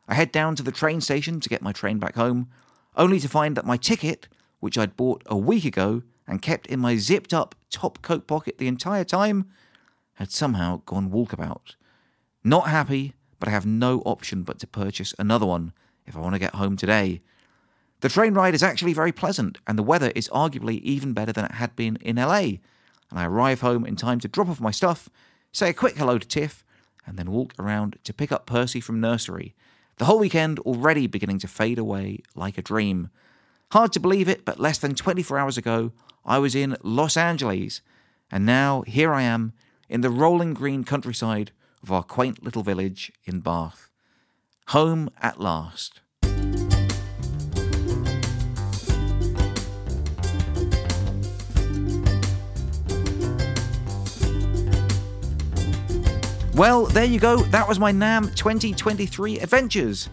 I 0.09 0.15
head 0.15 0.33
down 0.33 0.57
to 0.57 0.63
the 0.63 0.73
train 0.73 0.99
station 0.99 1.39
to 1.39 1.47
get 1.47 1.61
my 1.61 1.71
train 1.71 1.99
back 1.99 2.15
home, 2.15 2.49
only 2.97 3.17
to 3.21 3.29
find 3.29 3.55
that 3.55 3.65
my 3.65 3.77
ticket, 3.77 4.27
which 4.59 4.77
I'd 4.77 4.97
bought 4.97 5.23
a 5.27 5.37
week 5.37 5.63
ago 5.63 6.03
and 6.27 6.41
kept 6.41 6.67
in 6.67 6.81
my 6.81 6.97
zipped 6.97 7.33
up 7.33 7.55
top 7.69 8.01
coat 8.01 8.27
pocket 8.27 8.57
the 8.57 8.67
entire 8.67 9.05
time, 9.05 9.49
had 10.15 10.31
somehow 10.31 10.81
gone 10.85 11.09
walkabout. 11.09 11.75
Not 12.43 12.67
happy, 12.67 13.13
but 13.39 13.47
I 13.47 13.51
have 13.51 13.65
no 13.65 14.01
option 14.01 14.43
but 14.43 14.59
to 14.59 14.67
purchase 14.67 15.15
another 15.17 15.45
one 15.45 15.71
if 16.05 16.17
I 16.17 16.19
want 16.19 16.35
to 16.35 16.39
get 16.39 16.55
home 16.55 16.75
today. 16.75 17.21
The 18.01 18.09
train 18.09 18.33
ride 18.33 18.55
is 18.55 18.63
actually 18.63 18.93
very 18.93 19.11
pleasant, 19.11 19.59
and 19.67 19.77
the 19.77 19.83
weather 19.83 20.11
is 20.15 20.27
arguably 20.29 20.81
even 20.81 21.13
better 21.13 21.31
than 21.31 21.45
it 21.45 21.53
had 21.53 21.75
been 21.75 21.97
in 21.97 22.15
LA. 22.15 22.57
And 23.09 23.19
I 23.19 23.25
arrive 23.25 23.61
home 23.61 23.85
in 23.85 23.95
time 23.95 24.19
to 24.21 24.27
drop 24.27 24.49
off 24.49 24.59
my 24.59 24.71
stuff, 24.71 25.07
say 25.51 25.69
a 25.69 25.73
quick 25.73 25.97
hello 25.97 26.17
to 26.17 26.27
Tiff, 26.27 26.65
and 27.05 27.17
then 27.17 27.29
walk 27.29 27.53
around 27.59 27.99
to 28.03 28.13
pick 28.13 28.31
up 28.31 28.47
Percy 28.47 28.81
from 28.81 28.99
nursery. 28.99 29.53
The 29.97 30.05
whole 30.05 30.17
weekend 30.17 30.57
already 30.59 31.05
beginning 31.05 31.37
to 31.39 31.47
fade 31.47 31.77
away 31.77 32.21
like 32.33 32.57
a 32.57 32.63
dream. 32.63 33.11
Hard 33.71 33.93
to 33.93 33.99
believe 33.99 34.27
it, 34.27 34.45
but 34.45 34.59
less 34.59 34.79
than 34.79 34.95
24 34.95 35.37
hours 35.37 35.57
ago, 35.57 35.91
I 36.25 36.39
was 36.39 36.55
in 36.55 36.77
Los 36.81 37.15
Angeles, 37.15 37.81
and 38.31 38.47
now 38.47 38.81
here 38.87 39.13
I 39.13 39.21
am 39.21 39.53
in 39.89 40.01
the 40.01 40.09
rolling 40.09 40.55
green 40.55 40.83
countryside 40.83 41.51
of 41.83 41.91
our 41.91 42.03
quaint 42.03 42.43
little 42.43 42.63
village 42.63 43.11
in 43.25 43.41
Bath. 43.41 43.89
Home 44.69 45.11
at 45.21 45.39
last. 45.39 46.00
Well, 56.55 56.85
there 56.87 57.05
you 57.05 57.17
go. 57.17 57.43
That 57.43 57.65
was 57.65 57.79
my 57.79 57.93
NAMM 57.93 58.35
2023 58.35 59.39
adventures. 59.39 60.09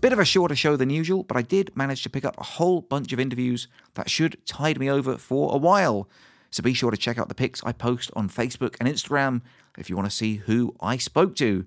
Bit 0.00 0.14
of 0.14 0.18
a 0.18 0.24
shorter 0.24 0.56
show 0.56 0.74
than 0.74 0.88
usual, 0.88 1.22
but 1.22 1.36
I 1.36 1.42
did 1.42 1.76
manage 1.76 2.02
to 2.02 2.10
pick 2.10 2.24
up 2.24 2.34
a 2.38 2.44
whole 2.44 2.80
bunch 2.80 3.12
of 3.12 3.20
interviews 3.20 3.68
that 3.94 4.08
should 4.08 4.38
tide 4.46 4.80
me 4.80 4.90
over 4.90 5.18
for 5.18 5.54
a 5.54 5.58
while. 5.58 6.08
So 6.50 6.62
be 6.62 6.72
sure 6.72 6.90
to 6.90 6.96
check 6.96 7.18
out 7.18 7.28
the 7.28 7.34
pics 7.34 7.62
I 7.62 7.72
post 7.72 8.10
on 8.16 8.30
Facebook 8.30 8.74
and 8.80 8.88
Instagram 8.88 9.42
if 9.76 9.90
you 9.90 9.96
want 9.96 10.10
to 10.10 10.16
see 10.16 10.36
who 10.36 10.74
I 10.80 10.96
spoke 10.96 11.36
to. 11.36 11.66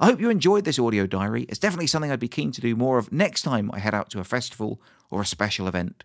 I 0.00 0.06
hope 0.06 0.20
you 0.20 0.30
enjoyed 0.30 0.64
this 0.64 0.78
audio 0.78 1.06
diary. 1.06 1.42
It's 1.50 1.58
definitely 1.58 1.86
something 1.86 2.10
I'd 2.10 2.18
be 2.18 2.28
keen 2.28 2.52
to 2.52 2.62
do 2.62 2.74
more 2.74 2.96
of 2.96 3.12
next 3.12 3.42
time 3.42 3.70
I 3.74 3.78
head 3.78 3.94
out 3.94 4.08
to 4.10 4.20
a 4.20 4.24
festival 4.24 4.80
or 5.10 5.20
a 5.20 5.26
special 5.26 5.68
event. 5.68 6.02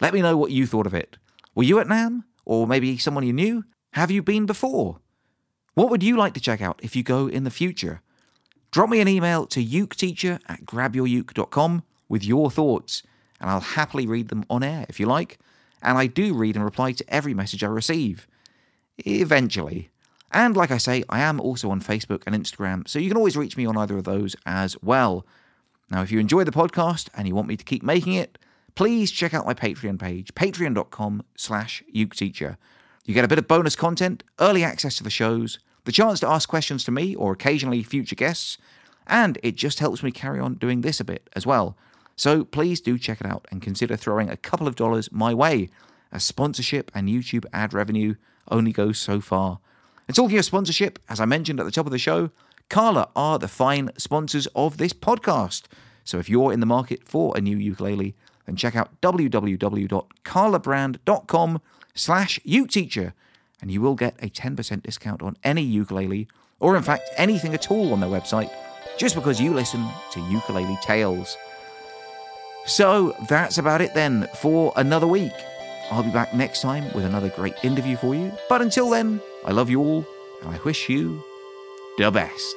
Let 0.00 0.14
me 0.14 0.22
know 0.22 0.36
what 0.36 0.52
you 0.52 0.68
thought 0.68 0.86
of 0.86 0.94
it. 0.94 1.16
Were 1.56 1.64
you 1.64 1.80
at 1.80 1.88
NAMM? 1.88 2.22
Or 2.44 2.68
maybe 2.68 2.96
someone 2.96 3.26
you 3.26 3.32
knew? 3.32 3.64
Have 3.94 4.12
you 4.12 4.22
been 4.22 4.46
before? 4.46 5.01
What 5.74 5.88
would 5.88 6.02
you 6.02 6.16
like 6.16 6.34
to 6.34 6.40
check 6.40 6.60
out 6.60 6.80
if 6.82 6.94
you 6.94 7.02
go 7.02 7.28
in 7.28 7.44
the 7.44 7.50
future? 7.50 8.02
Drop 8.70 8.90
me 8.90 9.00
an 9.00 9.08
email 9.08 9.46
to 9.46 9.64
uketeacher 9.64 10.40
at 10.48 10.64
grabyouruke.com 10.64 11.82
with 12.08 12.24
your 12.24 12.50
thoughts, 12.50 13.02
and 13.40 13.48
I'll 13.48 13.60
happily 13.60 14.06
read 14.06 14.28
them 14.28 14.44
on 14.50 14.62
air 14.62 14.84
if 14.88 15.00
you 15.00 15.06
like. 15.06 15.38
And 15.82 15.96
I 15.96 16.06
do 16.06 16.34
read 16.34 16.56
and 16.56 16.64
reply 16.64 16.92
to 16.92 17.04
every 17.08 17.34
message 17.34 17.64
I 17.64 17.68
receive. 17.68 18.26
Eventually. 18.98 19.90
And 20.30 20.56
like 20.56 20.70
I 20.70 20.78
say, 20.78 21.04
I 21.08 21.20
am 21.20 21.40
also 21.40 21.70
on 21.70 21.80
Facebook 21.80 22.22
and 22.26 22.34
Instagram, 22.34 22.86
so 22.88 22.98
you 22.98 23.08
can 23.08 23.16
always 23.16 23.36
reach 23.36 23.56
me 23.56 23.66
on 23.66 23.76
either 23.76 23.98
of 23.98 24.04
those 24.04 24.36
as 24.46 24.76
well. 24.82 25.26
Now, 25.90 26.02
if 26.02 26.10
you 26.10 26.18
enjoy 26.18 26.44
the 26.44 26.52
podcast 26.52 27.08
and 27.14 27.28
you 27.28 27.34
want 27.34 27.48
me 27.48 27.56
to 27.56 27.64
keep 27.64 27.82
making 27.82 28.14
it, 28.14 28.38
please 28.74 29.10
check 29.10 29.34
out 29.34 29.44
my 29.44 29.52
Patreon 29.54 29.98
page, 29.98 30.34
patreon.com 30.34 31.24
slash 31.36 31.82
uketeacher. 31.94 32.56
You 33.04 33.14
get 33.14 33.24
a 33.24 33.28
bit 33.28 33.38
of 33.38 33.48
bonus 33.48 33.74
content, 33.74 34.22
early 34.38 34.62
access 34.62 34.94
to 34.96 35.02
the 35.02 35.10
shows, 35.10 35.58
the 35.84 35.92
chance 35.92 36.20
to 36.20 36.28
ask 36.28 36.48
questions 36.48 36.84
to 36.84 36.92
me 36.92 37.16
or 37.16 37.32
occasionally 37.32 37.82
future 37.82 38.14
guests, 38.14 38.58
and 39.08 39.38
it 39.42 39.56
just 39.56 39.80
helps 39.80 40.04
me 40.04 40.12
carry 40.12 40.38
on 40.38 40.54
doing 40.54 40.82
this 40.82 41.00
a 41.00 41.04
bit 41.04 41.28
as 41.34 41.44
well. 41.44 41.76
So 42.14 42.44
please 42.44 42.80
do 42.80 42.96
check 42.98 43.20
it 43.20 43.26
out 43.26 43.48
and 43.50 43.60
consider 43.60 43.96
throwing 43.96 44.30
a 44.30 44.36
couple 44.36 44.68
of 44.68 44.76
dollars 44.76 45.10
my 45.10 45.34
way, 45.34 45.68
as 46.12 46.22
sponsorship 46.22 46.92
and 46.94 47.08
YouTube 47.08 47.44
ad 47.52 47.74
revenue 47.74 48.14
only 48.48 48.70
goes 48.70 48.98
so 48.98 49.20
far. 49.20 49.58
And 50.06 50.14
talking 50.14 50.38
of 50.38 50.44
sponsorship, 50.44 51.00
as 51.08 51.18
I 51.18 51.24
mentioned 51.24 51.58
at 51.58 51.64
the 51.64 51.72
top 51.72 51.86
of 51.86 51.92
the 51.92 51.98
show, 51.98 52.30
Kala 52.68 53.08
are 53.16 53.40
the 53.40 53.48
fine 53.48 53.90
sponsors 53.96 54.46
of 54.54 54.76
this 54.76 54.92
podcast. 54.92 55.62
So 56.04 56.18
if 56.18 56.28
you're 56.28 56.52
in 56.52 56.60
the 56.60 56.66
market 56.66 57.08
for 57.08 57.36
a 57.36 57.40
new 57.40 57.56
ukulele, 57.56 58.14
then 58.46 58.54
check 58.56 58.76
out 58.76 59.00
www.kalabrand.com 59.00 61.60
slash 61.94 62.38
uketeacher, 62.46 63.12
and 63.60 63.70
you 63.70 63.80
will 63.80 63.94
get 63.94 64.14
a 64.22 64.28
10% 64.28 64.82
discount 64.82 65.22
on 65.22 65.36
any 65.44 65.62
ukulele, 65.62 66.28
or 66.60 66.76
in 66.76 66.82
fact 66.82 67.08
anything 67.16 67.54
at 67.54 67.70
all 67.70 67.92
on 67.92 68.00
their 68.00 68.10
website, 68.10 68.50
just 68.98 69.14
because 69.14 69.40
you 69.40 69.52
listen 69.52 69.86
to 70.12 70.20
Ukulele 70.30 70.78
Tales. 70.82 71.36
So 72.66 73.16
that's 73.28 73.58
about 73.58 73.80
it 73.80 73.94
then 73.94 74.28
for 74.36 74.72
another 74.76 75.06
week. 75.06 75.32
I'll 75.90 76.02
be 76.02 76.10
back 76.10 76.32
next 76.34 76.62
time 76.62 76.84
with 76.94 77.04
another 77.04 77.28
great 77.28 77.54
interview 77.62 77.96
for 77.96 78.14
you. 78.14 78.32
But 78.48 78.62
until 78.62 78.88
then, 78.88 79.20
I 79.44 79.50
love 79.50 79.68
you 79.68 79.80
all, 79.80 80.06
and 80.42 80.54
I 80.54 80.58
wish 80.64 80.88
you 80.88 81.22
the 81.98 82.10
best. 82.10 82.54